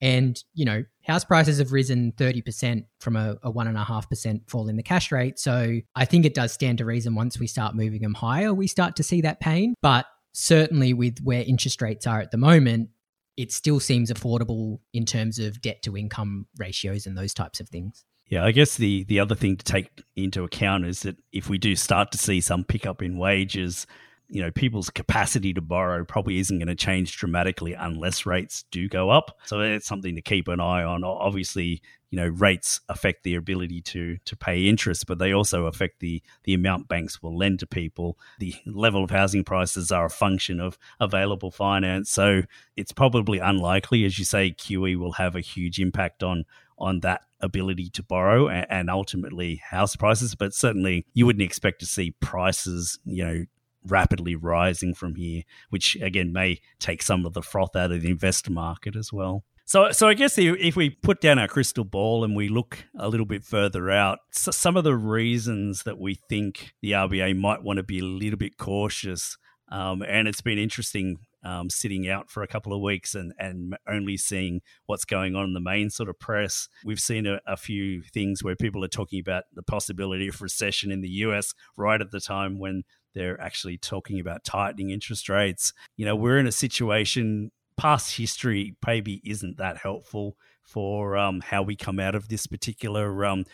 And, 0.04 0.38
you 0.52 0.66
know, 0.66 0.84
house 1.06 1.24
prices 1.24 1.60
have 1.60 1.72
risen 1.72 2.12
30% 2.18 2.84
from 3.00 3.16
a, 3.16 3.38
a 3.42 3.50
1.5% 3.50 4.50
fall 4.50 4.68
in 4.68 4.76
the 4.76 4.82
cash 4.82 5.10
rate. 5.10 5.38
So 5.38 5.80
I 5.96 6.04
think 6.04 6.26
it 6.26 6.34
does 6.34 6.52
stand 6.52 6.76
to 6.78 6.84
reason 6.84 7.14
once 7.14 7.38
we 7.38 7.46
start 7.46 7.74
moving 7.74 8.02
them 8.02 8.12
higher, 8.12 8.52
we 8.52 8.66
start 8.66 8.96
to 8.96 9.02
see 9.02 9.22
that 9.22 9.40
pain. 9.40 9.72
But 9.80 10.04
certainly 10.34 10.92
with 10.92 11.20
where 11.22 11.42
interest 11.42 11.80
rates 11.80 12.06
are 12.06 12.20
at 12.20 12.32
the 12.32 12.36
moment, 12.36 12.90
it 13.38 13.50
still 13.50 13.80
seems 13.80 14.12
affordable 14.12 14.80
in 14.92 15.06
terms 15.06 15.38
of 15.38 15.62
debt 15.62 15.82
to 15.84 15.96
income 15.96 16.48
ratios 16.58 17.06
and 17.06 17.16
those 17.16 17.32
types 17.32 17.58
of 17.58 17.70
things. 17.70 18.04
Yeah, 18.26 18.44
I 18.44 18.52
guess 18.52 18.76
the 18.76 19.04
the 19.04 19.20
other 19.20 19.34
thing 19.34 19.56
to 19.56 19.64
take 19.64 20.02
into 20.16 20.44
account 20.44 20.84
is 20.86 21.00
that 21.00 21.16
if 21.32 21.48
we 21.48 21.56
do 21.56 21.76
start 21.76 22.12
to 22.12 22.18
see 22.18 22.40
some 22.40 22.64
pickup 22.64 23.02
in 23.02 23.16
wages, 23.16 23.86
you 24.34 24.42
know, 24.42 24.50
people's 24.50 24.90
capacity 24.90 25.54
to 25.54 25.60
borrow 25.60 26.04
probably 26.04 26.40
isn't 26.40 26.58
going 26.58 26.66
to 26.66 26.74
change 26.74 27.16
dramatically 27.16 27.72
unless 27.72 28.26
rates 28.26 28.64
do 28.72 28.88
go 28.88 29.08
up. 29.08 29.38
So 29.44 29.60
it's 29.60 29.86
something 29.86 30.16
to 30.16 30.20
keep 30.20 30.48
an 30.48 30.58
eye 30.58 30.82
on. 30.82 31.04
Obviously, 31.04 31.80
you 32.10 32.16
know, 32.16 32.26
rates 32.26 32.80
affect 32.88 33.22
the 33.22 33.36
ability 33.36 33.80
to 33.82 34.18
to 34.24 34.36
pay 34.36 34.66
interest, 34.66 35.06
but 35.06 35.20
they 35.20 35.32
also 35.32 35.66
affect 35.66 36.00
the 36.00 36.20
the 36.42 36.52
amount 36.52 36.88
banks 36.88 37.22
will 37.22 37.36
lend 37.36 37.60
to 37.60 37.66
people. 37.68 38.18
The 38.40 38.56
level 38.66 39.04
of 39.04 39.10
housing 39.10 39.44
prices 39.44 39.92
are 39.92 40.06
a 40.06 40.10
function 40.10 40.58
of 40.58 40.78
available 40.98 41.52
finance. 41.52 42.10
So 42.10 42.42
it's 42.76 42.92
probably 42.92 43.38
unlikely, 43.38 44.04
as 44.04 44.18
you 44.18 44.24
say, 44.24 44.50
QE 44.50 44.96
will 44.96 45.12
have 45.12 45.36
a 45.36 45.40
huge 45.40 45.78
impact 45.78 46.24
on 46.24 46.44
on 46.76 47.00
that 47.00 47.22
ability 47.40 47.88
to 47.90 48.02
borrow 48.02 48.48
and, 48.48 48.90
ultimately 48.90 49.62
house 49.70 49.94
prices. 49.94 50.34
But 50.34 50.54
certainly, 50.54 51.06
you 51.14 51.24
wouldn't 51.24 51.42
expect 51.44 51.78
to 51.80 51.86
see 51.86 52.16
prices, 52.20 52.98
you 53.04 53.24
know, 53.24 53.44
rapidly 53.86 54.34
rising 54.34 54.94
from 54.94 55.14
here, 55.16 55.42
which 55.70 55.96
again 55.96 56.32
may 56.32 56.60
take 56.78 57.02
some 57.02 57.26
of 57.26 57.32
the 57.32 57.42
froth 57.42 57.76
out 57.76 57.92
of 57.92 58.02
the 58.02 58.10
investor 58.10 58.50
market 58.50 58.96
as 58.96 59.12
well. 59.12 59.44
So, 59.66 59.92
so 59.92 60.08
I 60.08 60.14
guess 60.14 60.36
if 60.36 60.76
we 60.76 60.90
put 60.90 61.22
down 61.22 61.38
our 61.38 61.48
crystal 61.48 61.84
ball 61.84 62.22
and 62.22 62.36
we 62.36 62.48
look 62.48 62.84
a 62.98 63.08
little 63.08 63.24
bit 63.24 63.44
further 63.44 63.90
out, 63.90 64.18
some 64.30 64.76
of 64.76 64.84
the 64.84 64.94
reasons 64.94 65.84
that 65.84 65.98
we 65.98 66.16
think 66.28 66.74
the 66.82 66.92
RBA 66.92 67.38
might 67.38 67.62
want 67.62 67.78
to 67.78 67.82
be 67.82 68.00
a 68.00 68.04
little 68.04 68.38
bit 68.38 68.58
cautious, 68.58 69.38
um, 69.72 70.02
and 70.02 70.28
it's 70.28 70.42
been 70.42 70.58
interesting 70.58 71.16
um, 71.44 71.68
sitting 71.68 72.08
out 72.08 72.30
for 72.30 72.42
a 72.42 72.46
couple 72.46 72.72
of 72.72 72.80
weeks 72.80 73.14
and, 73.14 73.32
and 73.38 73.76
only 73.88 74.16
seeing 74.16 74.62
what's 74.86 75.04
going 75.04 75.36
on 75.36 75.44
in 75.44 75.54
the 75.54 75.60
main 75.60 75.90
sort 75.90 76.08
of 76.08 76.18
press. 76.18 76.68
We've 76.84 77.00
seen 77.00 77.26
a, 77.26 77.40
a, 77.46 77.56
few 77.56 78.02
things 78.02 78.42
where 78.42 78.56
people 78.56 78.82
are 78.82 78.88
talking 78.88 79.20
about 79.20 79.44
the 79.52 79.62
possibility 79.62 80.28
of 80.28 80.40
recession 80.40 80.90
in 80.90 81.02
the 81.02 81.08
US 81.08 81.54
right 81.76 82.00
at 82.00 82.10
the 82.10 82.20
time 82.20 82.58
when 82.58 82.84
they're 83.14 83.40
actually 83.40 83.78
talking 83.78 84.20
about 84.20 84.44
tightening 84.44 84.90
interest 84.90 85.28
rates. 85.28 85.72
You 85.96 86.04
know, 86.04 86.16
we're 86.16 86.38
in 86.38 86.46
a 86.46 86.52
situation, 86.52 87.50
past 87.76 88.16
history 88.16 88.76
maybe 88.86 89.20
isn't 89.24 89.58
that 89.58 89.78
helpful 89.78 90.36
for 90.62 91.16
um, 91.16 91.40
how 91.40 91.62
we 91.62 91.76
come 91.76 92.00
out 92.00 92.14
of 92.14 92.28
this 92.28 92.46
particular 92.46 93.24
um, 93.24 93.44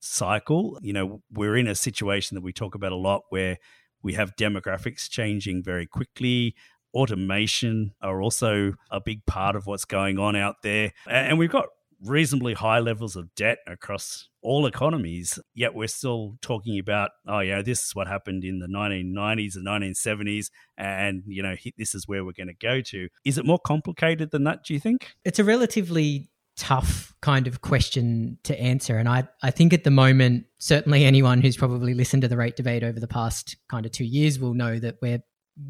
cycle. 0.00 0.78
You 0.82 0.92
know, 0.92 1.22
we're 1.32 1.56
in 1.56 1.66
a 1.66 1.74
situation 1.74 2.34
that 2.34 2.42
we 2.42 2.52
talk 2.52 2.74
about 2.74 2.92
a 2.92 2.96
lot 2.96 3.22
where 3.30 3.58
we 4.02 4.14
have 4.14 4.36
demographics 4.36 5.08
changing 5.10 5.62
very 5.62 5.86
quickly 5.86 6.54
automation 6.94 7.92
are 8.00 8.22
also 8.22 8.72
a 8.90 9.00
big 9.00 9.24
part 9.26 9.56
of 9.56 9.66
what's 9.66 9.84
going 9.84 10.18
on 10.18 10.34
out 10.34 10.56
there. 10.62 10.92
And 11.06 11.38
we've 11.38 11.50
got 11.50 11.66
reasonably 12.04 12.54
high 12.54 12.78
levels 12.78 13.16
of 13.16 13.34
debt 13.34 13.58
across 13.66 14.28
all 14.42 14.66
economies, 14.66 15.38
yet 15.54 15.74
we're 15.74 15.88
still 15.88 16.36
talking 16.40 16.78
about, 16.78 17.10
oh, 17.26 17.40
yeah, 17.40 17.62
this 17.62 17.84
is 17.84 17.94
what 17.94 18.06
happened 18.06 18.44
in 18.44 18.60
the 18.60 18.66
1990s 18.66 19.56
and 19.56 19.66
1970s, 19.66 20.50
and, 20.76 21.22
you 21.26 21.42
know, 21.42 21.56
this 21.76 21.94
is 21.94 22.06
where 22.06 22.24
we're 22.24 22.32
going 22.32 22.48
to 22.48 22.54
go 22.54 22.80
to. 22.80 23.08
Is 23.24 23.38
it 23.38 23.44
more 23.44 23.58
complicated 23.58 24.30
than 24.30 24.44
that, 24.44 24.64
do 24.64 24.74
you 24.74 24.80
think? 24.80 25.08
It's 25.24 25.38
a 25.38 25.44
relatively 25.44 26.28
tough 26.56 27.14
kind 27.20 27.46
of 27.46 27.60
question 27.60 28.38
to 28.42 28.60
answer. 28.60 28.98
And 28.98 29.08
I, 29.08 29.28
I 29.42 29.50
think 29.50 29.72
at 29.72 29.84
the 29.84 29.90
moment, 29.90 30.46
certainly 30.58 31.04
anyone 31.04 31.40
who's 31.40 31.56
probably 31.56 31.94
listened 31.94 32.22
to 32.22 32.28
the 32.28 32.36
rate 32.36 32.56
debate 32.56 32.82
over 32.82 32.98
the 32.98 33.08
past 33.08 33.56
kind 33.68 33.86
of 33.86 33.92
two 33.92 34.04
years 34.04 34.38
will 34.38 34.54
know 34.54 34.78
that 34.78 34.96
we're 35.00 35.20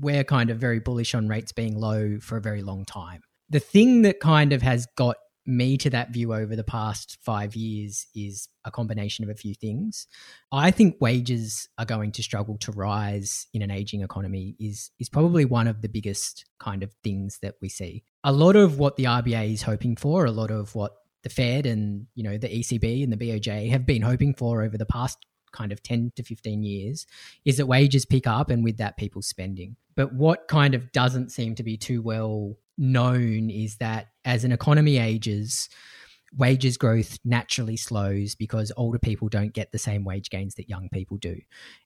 we're 0.00 0.24
kind 0.24 0.50
of 0.50 0.58
very 0.58 0.80
bullish 0.80 1.14
on 1.14 1.28
rates 1.28 1.52
being 1.52 1.78
low 1.78 2.18
for 2.20 2.36
a 2.36 2.42
very 2.42 2.62
long 2.62 2.84
time. 2.84 3.22
The 3.48 3.60
thing 3.60 4.02
that 4.02 4.20
kind 4.20 4.52
of 4.52 4.60
has 4.60 4.86
got 4.96 5.16
me 5.48 5.78
to 5.78 5.88
that 5.88 6.10
view 6.10 6.34
over 6.34 6.54
the 6.54 6.62
past 6.62 7.16
five 7.22 7.56
years 7.56 8.06
is 8.14 8.48
a 8.66 8.70
combination 8.70 9.24
of 9.24 9.30
a 9.30 9.34
few 9.34 9.54
things. 9.54 10.06
I 10.52 10.70
think 10.70 10.96
wages 11.00 11.68
are 11.78 11.86
going 11.86 12.12
to 12.12 12.22
struggle 12.22 12.58
to 12.58 12.72
rise 12.72 13.46
in 13.54 13.62
an 13.62 13.70
aging 13.70 14.02
economy 14.02 14.54
is 14.60 14.90
is 15.00 15.08
probably 15.08 15.46
one 15.46 15.66
of 15.66 15.80
the 15.80 15.88
biggest 15.88 16.44
kind 16.60 16.82
of 16.82 16.92
things 17.02 17.38
that 17.40 17.54
we 17.62 17.70
see. 17.70 18.04
A 18.24 18.32
lot 18.32 18.56
of 18.56 18.78
what 18.78 18.96
the 18.96 19.04
RBA 19.04 19.54
is 19.54 19.62
hoping 19.62 19.96
for, 19.96 20.26
a 20.26 20.30
lot 20.30 20.50
of 20.50 20.74
what 20.74 20.92
the 21.22 21.30
Fed 21.30 21.64
and 21.64 22.06
you 22.14 22.22
know 22.22 22.36
the 22.36 22.48
ECB 22.48 23.02
and 23.02 23.12
the 23.12 23.16
BOJ 23.16 23.70
have 23.70 23.86
been 23.86 24.02
hoping 24.02 24.34
for 24.34 24.62
over 24.62 24.76
the 24.76 24.86
past 24.86 25.16
kind 25.52 25.72
of 25.72 25.82
10 25.82 26.12
to 26.16 26.22
15 26.22 26.62
years 26.62 27.06
is 27.44 27.56
that 27.56 27.66
wages 27.66 28.04
pick 28.04 28.26
up 28.26 28.50
and 28.50 28.64
with 28.64 28.76
that 28.78 28.96
people 28.96 29.22
spending. 29.22 29.76
But 29.94 30.12
what 30.12 30.48
kind 30.48 30.74
of 30.74 30.92
doesn't 30.92 31.30
seem 31.30 31.54
to 31.56 31.62
be 31.62 31.76
too 31.76 32.02
well 32.02 32.56
known 32.76 33.50
is 33.50 33.76
that 33.76 34.08
as 34.24 34.44
an 34.44 34.52
economy 34.52 34.98
ages, 34.98 35.68
wages 36.36 36.76
growth 36.76 37.18
naturally 37.24 37.76
slows 37.76 38.34
because 38.34 38.70
older 38.76 38.98
people 38.98 39.28
don't 39.28 39.52
get 39.52 39.72
the 39.72 39.78
same 39.78 40.04
wage 40.04 40.30
gains 40.30 40.54
that 40.56 40.68
young 40.68 40.88
people 40.92 41.16
do. 41.16 41.36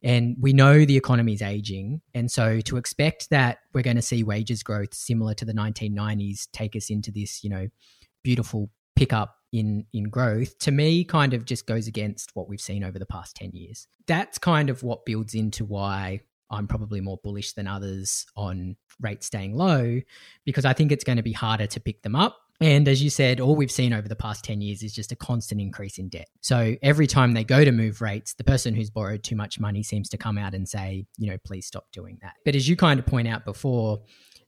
And 0.02 0.36
we 0.40 0.52
know 0.52 0.84
the 0.84 0.96
economy 0.96 1.32
is 1.32 1.42
aging. 1.42 2.02
And 2.14 2.30
so 2.30 2.60
to 2.62 2.76
expect 2.76 3.30
that 3.30 3.58
we're 3.72 3.82
going 3.82 3.96
to 3.96 4.02
see 4.02 4.22
wages 4.24 4.62
growth 4.62 4.94
similar 4.94 5.34
to 5.34 5.44
the 5.44 5.54
1990s 5.54 6.48
take 6.52 6.76
us 6.76 6.90
into 6.90 7.10
this, 7.10 7.44
you 7.44 7.50
know, 7.50 7.68
beautiful 8.22 8.70
pickup 8.96 9.36
in 9.52 9.84
in 9.92 10.04
growth 10.04 10.58
to 10.58 10.70
me 10.70 11.04
kind 11.04 11.34
of 11.34 11.44
just 11.44 11.66
goes 11.66 11.86
against 11.86 12.34
what 12.34 12.48
we've 12.48 12.60
seen 12.60 12.82
over 12.82 12.98
the 12.98 13.06
past 13.06 13.36
10 13.36 13.52
years 13.52 13.86
that's 14.06 14.38
kind 14.38 14.70
of 14.70 14.82
what 14.82 15.04
builds 15.04 15.34
into 15.34 15.64
why 15.64 16.20
i'm 16.50 16.66
probably 16.66 17.00
more 17.00 17.18
bullish 17.22 17.52
than 17.52 17.66
others 17.66 18.26
on 18.36 18.76
rates 19.00 19.26
staying 19.26 19.54
low 19.54 20.00
because 20.44 20.64
i 20.64 20.72
think 20.72 20.90
it's 20.90 21.04
going 21.04 21.16
to 21.16 21.22
be 21.22 21.32
harder 21.32 21.66
to 21.66 21.80
pick 21.80 22.02
them 22.02 22.16
up 22.16 22.38
and 22.62 22.86
as 22.86 23.02
you 23.02 23.10
said, 23.10 23.40
all 23.40 23.56
we've 23.56 23.72
seen 23.72 23.92
over 23.92 24.06
the 24.06 24.14
past 24.14 24.44
10 24.44 24.60
years 24.60 24.84
is 24.84 24.94
just 24.94 25.10
a 25.10 25.16
constant 25.16 25.60
increase 25.60 25.98
in 25.98 26.08
debt. 26.08 26.28
So 26.42 26.76
every 26.80 27.08
time 27.08 27.32
they 27.32 27.42
go 27.42 27.64
to 27.64 27.72
move 27.72 28.00
rates, 28.00 28.34
the 28.34 28.44
person 28.44 28.72
who's 28.72 28.88
borrowed 28.88 29.24
too 29.24 29.34
much 29.34 29.58
money 29.58 29.82
seems 29.82 30.08
to 30.10 30.16
come 30.16 30.38
out 30.38 30.54
and 30.54 30.68
say, 30.68 31.04
you 31.18 31.28
know, 31.28 31.38
please 31.44 31.66
stop 31.66 31.86
doing 31.92 32.18
that. 32.22 32.34
But 32.44 32.54
as 32.54 32.68
you 32.68 32.76
kind 32.76 33.00
of 33.00 33.06
point 33.06 33.26
out 33.26 33.44
before, 33.44 34.02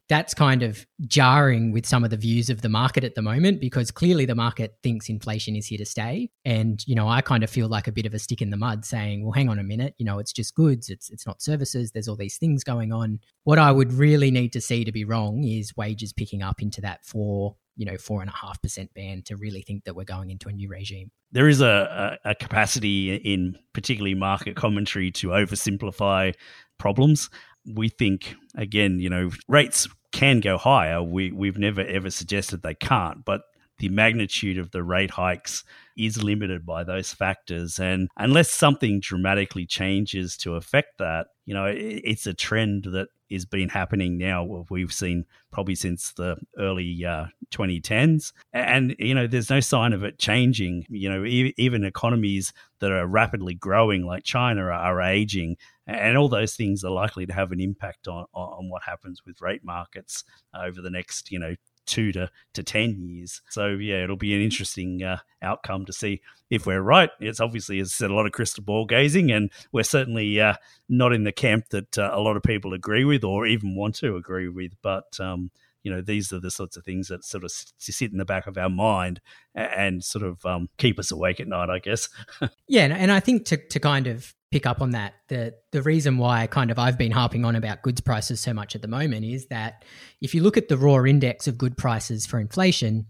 that's 0.08 0.34
kind 0.34 0.62
of 0.62 0.86
jarring 1.06 1.72
with 1.72 1.86
some 1.86 2.04
of 2.04 2.10
the 2.10 2.16
views 2.16 2.50
of 2.50 2.62
the 2.62 2.68
market 2.68 3.04
at 3.04 3.14
the 3.14 3.22
moment 3.22 3.60
because 3.60 3.90
clearly 3.90 4.26
the 4.26 4.34
market 4.34 4.76
thinks 4.82 5.08
inflation 5.08 5.56
is 5.56 5.66
here 5.66 5.78
to 5.78 5.86
stay. 5.86 6.30
And 6.44 6.86
you 6.86 6.94
know 6.94 7.08
I 7.08 7.20
kind 7.20 7.42
of 7.42 7.50
feel 7.50 7.68
like 7.68 7.88
a 7.88 7.92
bit 7.92 8.06
of 8.06 8.14
a 8.14 8.18
stick 8.18 8.42
in 8.42 8.50
the 8.50 8.56
mud 8.56 8.84
saying 8.84 9.22
well 9.22 9.32
hang 9.32 9.48
on 9.48 9.58
a 9.58 9.62
minute 9.62 9.94
you 9.98 10.04
know 10.04 10.18
it's 10.18 10.32
just 10.32 10.54
goods 10.54 10.90
it's 10.90 11.10
it's 11.10 11.26
not 11.26 11.42
services 11.42 11.92
there's 11.92 12.08
all 12.08 12.16
these 12.16 12.36
things 12.36 12.64
going 12.64 12.92
on. 12.92 13.20
What 13.44 13.58
I 13.58 13.72
would 13.72 13.92
really 13.92 14.30
need 14.30 14.52
to 14.52 14.60
see 14.60 14.84
to 14.84 14.92
be 14.92 15.04
wrong 15.04 15.44
is 15.44 15.76
wages 15.76 16.12
picking 16.12 16.42
up 16.42 16.60
into 16.60 16.80
that 16.82 17.04
four 17.04 17.56
you 17.76 17.86
know 17.86 17.96
four 17.96 18.20
and 18.20 18.30
a 18.30 18.34
half 18.34 18.60
percent 18.62 18.92
band 18.94 19.26
to 19.26 19.36
really 19.36 19.62
think 19.62 19.84
that 19.84 19.96
we're 19.96 20.04
going 20.04 20.30
into 20.30 20.48
a 20.48 20.52
new 20.52 20.68
regime. 20.68 21.10
There 21.32 21.48
is 21.48 21.60
a, 21.60 22.18
a, 22.24 22.30
a 22.30 22.34
capacity 22.34 23.14
in 23.16 23.56
particularly 23.72 24.14
market 24.14 24.54
commentary 24.54 25.10
to 25.12 25.28
oversimplify 25.28 26.34
problems 26.78 27.30
we 27.66 27.88
think 27.88 28.36
again, 28.54 29.00
you 29.00 29.10
know, 29.10 29.30
rates 29.48 29.88
can 30.12 30.40
go 30.40 30.58
higher. 30.58 31.02
We 31.02 31.32
we've 31.32 31.58
never 31.58 31.80
ever 31.82 32.10
suggested 32.10 32.62
they 32.62 32.74
can't, 32.74 33.24
but 33.24 33.42
the 33.78 33.88
magnitude 33.88 34.58
of 34.58 34.70
the 34.70 34.82
rate 34.82 35.10
hikes 35.10 35.64
is 35.96 36.22
limited 36.22 36.64
by 36.64 36.84
those 36.84 37.12
factors. 37.12 37.78
And 37.78 38.08
unless 38.16 38.50
something 38.50 39.00
dramatically 39.00 39.66
changes 39.66 40.36
to 40.38 40.54
affect 40.54 40.98
that, 40.98 41.26
you 41.44 41.54
know, 41.54 41.66
it's 41.66 42.26
a 42.26 42.34
trend 42.34 42.84
that 42.92 43.08
is 43.28 43.44
been 43.44 43.68
happening 43.68 44.16
now. 44.16 44.64
We've 44.70 44.92
seen 44.92 45.24
probably 45.50 45.74
since 45.74 46.12
the 46.12 46.36
early 46.58 47.04
uh, 47.04 47.26
2010s, 47.50 48.32
and 48.52 48.94
you 48.98 49.14
know, 49.14 49.26
there's 49.26 49.50
no 49.50 49.60
sign 49.60 49.92
of 49.92 50.04
it 50.04 50.18
changing. 50.18 50.86
You 50.88 51.10
know, 51.10 51.24
even 51.24 51.84
economies 51.84 52.52
that 52.78 52.92
are 52.92 53.06
rapidly 53.06 53.54
growing, 53.54 54.06
like 54.06 54.24
China, 54.24 54.64
are 54.64 55.00
aging, 55.00 55.56
and 55.86 56.16
all 56.16 56.28
those 56.28 56.56
things 56.56 56.84
are 56.84 56.90
likely 56.90 57.26
to 57.26 57.32
have 57.32 57.52
an 57.52 57.60
impact 57.60 58.08
on 58.08 58.26
on 58.34 58.68
what 58.70 58.82
happens 58.84 59.22
with 59.24 59.40
rate 59.40 59.64
markets 59.64 60.24
over 60.54 60.80
the 60.80 60.90
next, 60.90 61.30
you 61.30 61.38
know, 61.38 61.54
two 61.86 62.12
to, 62.12 62.30
to 62.54 62.62
10 62.62 63.00
years. 63.00 63.42
So, 63.50 63.68
yeah, 63.68 64.02
it'll 64.02 64.16
be 64.16 64.34
an 64.34 64.42
interesting 64.42 65.02
uh, 65.02 65.18
outcome 65.42 65.84
to 65.86 65.92
see 65.92 66.20
if 66.50 66.66
we're 66.66 66.80
right. 66.80 67.10
It's 67.20 67.40
obviously, 67.40 67.78
as 67.80 67.92
said, 67.92 68.10
a 68.10 68.14
lot 68.14 68.26
of 68.26 68.32
crystal 68.32 68.64
ball 68.64 68.86
gazing, 68.86 69.30
and 69.30 69.50
we're 69.72 69.82
certainly 69.82 70.40
uh, 70.40 70.54
not 70.88 71.12
in 71.12 71.24
the 71.24 71.32
camp 71.32 71.68
that 71.70 71.98
uh, 71.98 72.10
a 72.12 72.20
lot 72.20 72.36
of 72.36 72.42
people 72.42 72.72
agree 72.72 73.04
with 73.04 73.24
or 73.24 73.46
even 73.46 73.76
want 73.76 73.96
to 73.96 74.16
agree 74.16 74.48
with. 74.48 74.72
But, 74.82 75.18
um, 75.20 75.50
you 75.82 75.92
know, 75.92 76.00
these 76.00 76.32
are 76.32 76.40
the 76.40 76.50
sorts 76.50 76.76
of 76.76 76.84
things 76.84 77.08
that 77.08 77.24
sort 77.24 77.44
of 77.44 77.50
sit 77.50 78.10
in 78.10 78.18
the 78.18 78.24
back 78.24 78.46
of 78.46 78.56
our 78.56 78.70
mind 78.70 79.20
and 79.54 80.02
sort 80.02 80.24
of 80.24 80.44
um, 80.46 80.68
keep 80.78 80.98
us 80.98 81.10
awake 81.10 81.40
at 81.40 81.48
night, 81.48 81.68
I 81.68 81.78
guess. 81.78 82.08
yeah, 82.68 82.84
and 82.84 83.12
I 83.12 83.20
think 83.20 83.44
to, 83.46 83.56
to 83.56 83.80
kind 83.80 84.06
of 84.06 84.34
pick 84.54 84.66
up 84.66 84.80
on 84.80 84.90
that. 84.92 85.14
The 85.26 85.52
the 85.72 85.82
reason 85.82 86.16
why 86.16 86.46
kind 86.46 86.70
of 86.70 86.78
I've 86.78 86.96
been 86.96 87.10
harping 87.10 87.44
on 87.44 87.56
about 87.56 87.82
goods 87.82 88.00
prices 88.00 88.38
so 88.38 88.54
much 88.54 88.76
at 88.76 88.82
the 88.82 88.88
moment 88.88 89.24
is 89.24 89.48
that 89.48 89.84
if 90.20 90.32
you 90.32 90.44
look 90.44 90.56
at 90.56 90.68
the 90.68 90.78
raw 90.78 91.02
index 91.02 91.48
of 91.48 91.58
good 91.58 91.76
prices 91.76 92.24
for 92.24 92.38
inflation, 92.38 93.06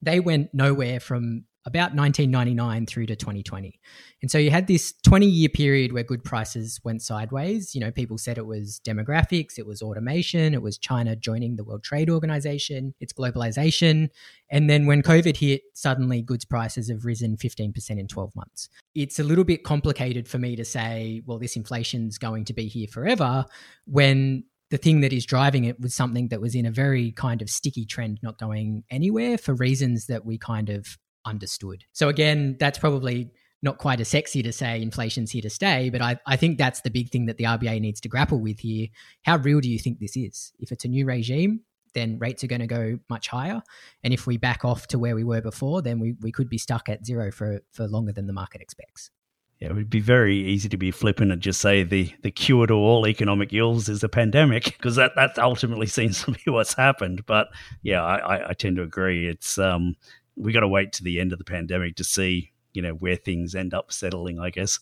they 0.00 0.20
went 0.20 0.54
nowhere 0.54 0.98
from 0.98 1.44
about 1.66 1.94
1999 1.94 2.86
through 2.86 3.06
to 3.06 3.16
2020. 3.16 3.78
And 4.22 4.30
so 4.30 4.38
you 4.38 4.50
had 4.50 4.66
this 4.66 4.94
20 5.04 5.26
year 5.26 5.48
period 5.48 5.92
where 5.92 6.02
good 6.02 6.24
prices 6.24 6.80
went 6.84 7.02
sideways. 7.02 7.74
You 7.74 7.82
know, 7.82 7.90
people 7.90 8.16
said 8.16 8.38
it 8.38 8.46
was 8.46 8.80
demographics, 8.86 9.58
it 9.58 9.66
was 9.66 9.82
automation, 9.82 10.54
it 10.54 10.62
was 10.62 10.78
China 10.78 11.16
joining 11.16 11.56
the 11.56 11.64
World 11.64 11.84
Trade 11.84 12.08
Organization, 12.08 12.94
it's 13.00 13.12
globalization. 13.12 14.08
And 14.50 14.70
then 14.70 14.86
when 14.86 15.02
COVID 15.02 15.36
hit, 15.36 15.62
suddenly 15.74 16.22
goods 16.22 16.44
prices 16.44 16.88
have 16.88 17.04
risen 17.04 17.36
15% 17.36 17.90
in 17.90 18.08
12 18.08 18.34
months. 18.34 18.68
It's 18.94 19.18
a 19.18 19.24
little 19.24 19.44
bit 19.44 19.62
complicated 19.62 20.28
for 20.28 20.38
me 20.38 20.56
to 20.56 20.64
say, 20.64 21.22
well, 21.26 21.38
this 21.38 21.56
inflation's 21.56 22.16
going 22.16 22.46
to 22.46 22.54
be 22.54 22.68
here 22.68 22.88
forever 22.88 23.44
when 23.86 24.44
the 24.70 24.78
thing 24.78 25.00
that 25.00 25.12
is 25.12 25.26
driving 25.26 25.64
it 25.64 25.80
was 25.80 25.94
something 25.94 26.28
that 26.28 26.40
was 26.40 26.54
in 26.54 26.64
a 26.64 26.70
very 26.70 27.12
kind 27.12 27.42
of 27.42 27.50
sticky 27.50 27.84
trend, 27.84 28.18
not 28.22 28.38
going 28.38 28.84
anywhere 28.90 29.36
for 29.36 29.54
reasons 29.54 30.06
that 30.06 30.24
we 30.24 30.38
kind 30.38 30.70
of 30.70 30.96
understood. 31.24 31.84
So, 31.92 32.08
again, 32.08 32.56
that's 32.58 32.78
probably 32.78 33.30
not 33.62 33.78
quite 33.78 34.00
as 34.00 34.08
sexy 34.08 34.42
to 34.42 34.52
say 34.52 34.80
inflation's 34.80 35.30
here 35.30 35.42
to 35.42 35.50
stay, 35.50 35.90
but 35.90 36.00
I, 36.00 36.18
I 36.26 36.36
think 36.36 36.56
that's 36.56 36.80
the 36.80 36.90
big 36.90 37.10
thing 37.10 37.26
that 37.26 37.36
the 37.36 37.44
RBA 37.44 37.80
needs 37.80 38.00
to 38.00 38.08
grapple 38.08 38.40
with 38.40 38.60
here. 38.60 38.88
How 39.22 39.36
real 39.36 39.60
do 39.60 39.68
you 39.68 39.78
think 39.78 39.98
this 39.98 40.16
is? 40.16 40.52
If 40.58 40.72
it's 40.72 40.84
a 40.84 40.88
new 40.88 41.04
regime, 41.04 41.60
then 41.94 42.18
rates 42.18 42.42
are 42.44 42.46
going 42.46 42.60
to 42.60 42.66
go 42.66 42.98
much 43.08 43.28
higher. 43.28 43.62
And 44.02 44.14
if 44.14 44.26
we 44.26 44.36
back 44.36 44.64
off 44.64 44.86
to 44.88 44.98
where 44.98 45.14
we 45.14 45.24
were 45.24 45.40
before, 45.40 45.82
then 45.82 45.98
we, 45.98 46.14
we 46.20 46.32
could 46.32 46.48
be 46.48 46.58
stuck 46.58 46.88
at 46.88 47.04
zero 47.04 47.30
for, 47.30 47.60
for 47.72 47.86
longer 47.86 48.12
than 48.12 48.26
the 48.26 48.32
market 48.32 48.60
expects. 48.60 49.10
Yeah, 49.58 49.68
it 49.68 49.74
would 49.74 49.90
be 49.90 50.00
very 50.00 50.36
easy 50.36 50.70
to 50.70 50.78
be 50.78 50.90
flippant 50.90 51.32
and 51.32 51.42
just 51.42 51.60
say 51.60 51.82
the, 51.82 52.10
the 52.22 52.30
cure 52.30 52.66
to 52.66 52.72
all 52.72 53.06
economic 53.06 53.52
ills 53.52 53.90
is 53.90 54.00
the 54.00 54.08
pandemic, 54.08 54.64
because 54.78 54.96
that, 54.96 55.12
that 55.16 55.38
ultimately 55.38 55.86
seems 55.86 56.24
to 56.24 56.30
be 56.30 56.50
what's 56.50 56.72
happened. 56.74 57.26
But 57.26 57.48
yeah, 57.82 58.02
I, 58.02 58.50
I 58.50 58.52
tend 58.54 58.76
to 58.76 58.82
agree. 58.82 59.28
It's 59.28 59.58
um, 59.58 59.96
we 60.40 60.52
got 60.52 60.60
to 60.60 60.68
wait 60.68 60.92
to 60.94 61.04
the 61.04 61.20
end 61.20 61.32
of 61.32 61.38
the 61.38 61.44
pandemic 61.44 61.96
to 61.96 62.04
see 62.04 62.52
you 62.72 62.82
know 62.82 62.92
where 62.92 63.16
things 63.16 63.54
end 63.54 63.74
up 63.74 63.92
settling, 63.92 64.38
I 64.38 64.50
guess. 64.50 64.78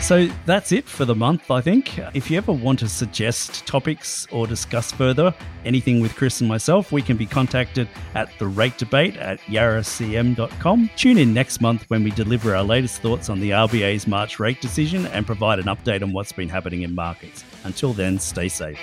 So 0.00 0.28
that's 0.46 0.72
it 0.72 0.88
for 0.88 1.04
the 1.04 1.14
month, 1.14 1.50
I 1.50 1.60
think. 1.60 1.98
If 2.14 2.30
you 2.30 2.38
ever 2.38 2.52
want 2.52 2.80
to 2.80 2.88
suggest 2.88 3.64
topics 3.66 4.26
or 4.32 4.46
discuss 4.46 4.90
further 4.90 5.32
anything 5.64 6.00
with 6.00 6.16
Chris 6.16 6.40
and 6.40 6.48
myself, 6.48 6.90
we 6.90 7.02
can 7.02 7.16
be 7.16 7.26
contacted 7.26 7.86
at 8.14 8.36
the 8.38 8.48
rate 8.48 8.76
debate 8.78 9.16
at 9.18 9.40
yarracm.com. 9.42 10.90
Tune 10.96 11.18
in 11.18 11.32
next 11.32 11.60
month 11.60 11.84
when 11.88 12.02
we 12.02 12.10
deliver 12.10 12.56
our 12.56 12.64
latest 12.64 13.02
thoughts 13.02 13.28
on 13.28 13.38
the 13.40 13.50
RBA's 13.50 14.08
March 14.08 14.40
rate 14.40 14.60
decision 14.60 15.06
and 15.06 15.26
provide 15.26 15.58
an 15.60 15.66
update 15.66 16.02
on 16.02 16.12
what's 16.12 16.32
been 16.32 16.48
happening 16.48 16.82
in 16.82 16.94
markets. 16.94 17.44
Until 17.62 17.92
then, 17.92 18.18
stay 18.18 18.48
safe. 18.48 18.78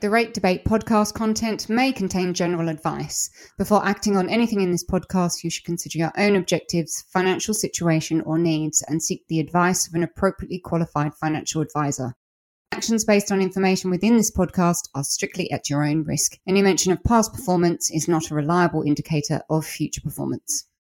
The 0.00 0.10
Rate 0.10 0.34
Debate 0.34 0.64
podcast 0.64 1.14
content 1.14 1.68
may 1.70 1.90
contain 1.90 2.34
general 2.34 2.68
advice. 2.68 3.30
Before 3.56 3.86
acting 3.86 4.16
on 4.16 4.28
anything 4.28 4.60
in 4.60 4.70
this 4.70 4.84
podcast, 4.84 5.42
you 5.42 5.50
should 5.50 5.64
consider 5.64 5.98
your 5.98 6.12
own 6.18 6.36
objectives, 6.36 7.04
financial 7.08 7.54
situation, 7.54 8.20
or 8.22 8.38
needs 8.38 8.82
and 8.86 9.02
seek 9.02 9.26
the 9.28 9.40
advice 9.40 9.88
of 9.88 9.94
an 9.94 10.02
appropriately 10.02 10.58
qualified 10.58 11.14
financial 11.14 11.62
advisor. 11.62 12.14
Actions 12.72 13.04
based 13.04 13.30
on 13.32 13.40
information 13.40 13.88
within 13.88 14.16
this 14.16 14.32
podcast 14.32 14.88
are 14.94 15.04
strictly 15.04 15.50
at 15.50 15.70
your 15.70 15.84
own 15.84 16.02
risk. 16.02 16.38
Any 16.46 16.60
mention 16.60 16.92
of 16.92 17.02
past 17.04 17.32
performance 17.32 17.90
is 17.90 18.08
not 18.08 18.30
a 18.30 18.34
reliable 18.34 18.82
indicator 18.82 19.42
of 19.48 19.64
future 19.64 20.02
performance. 20.02 20.66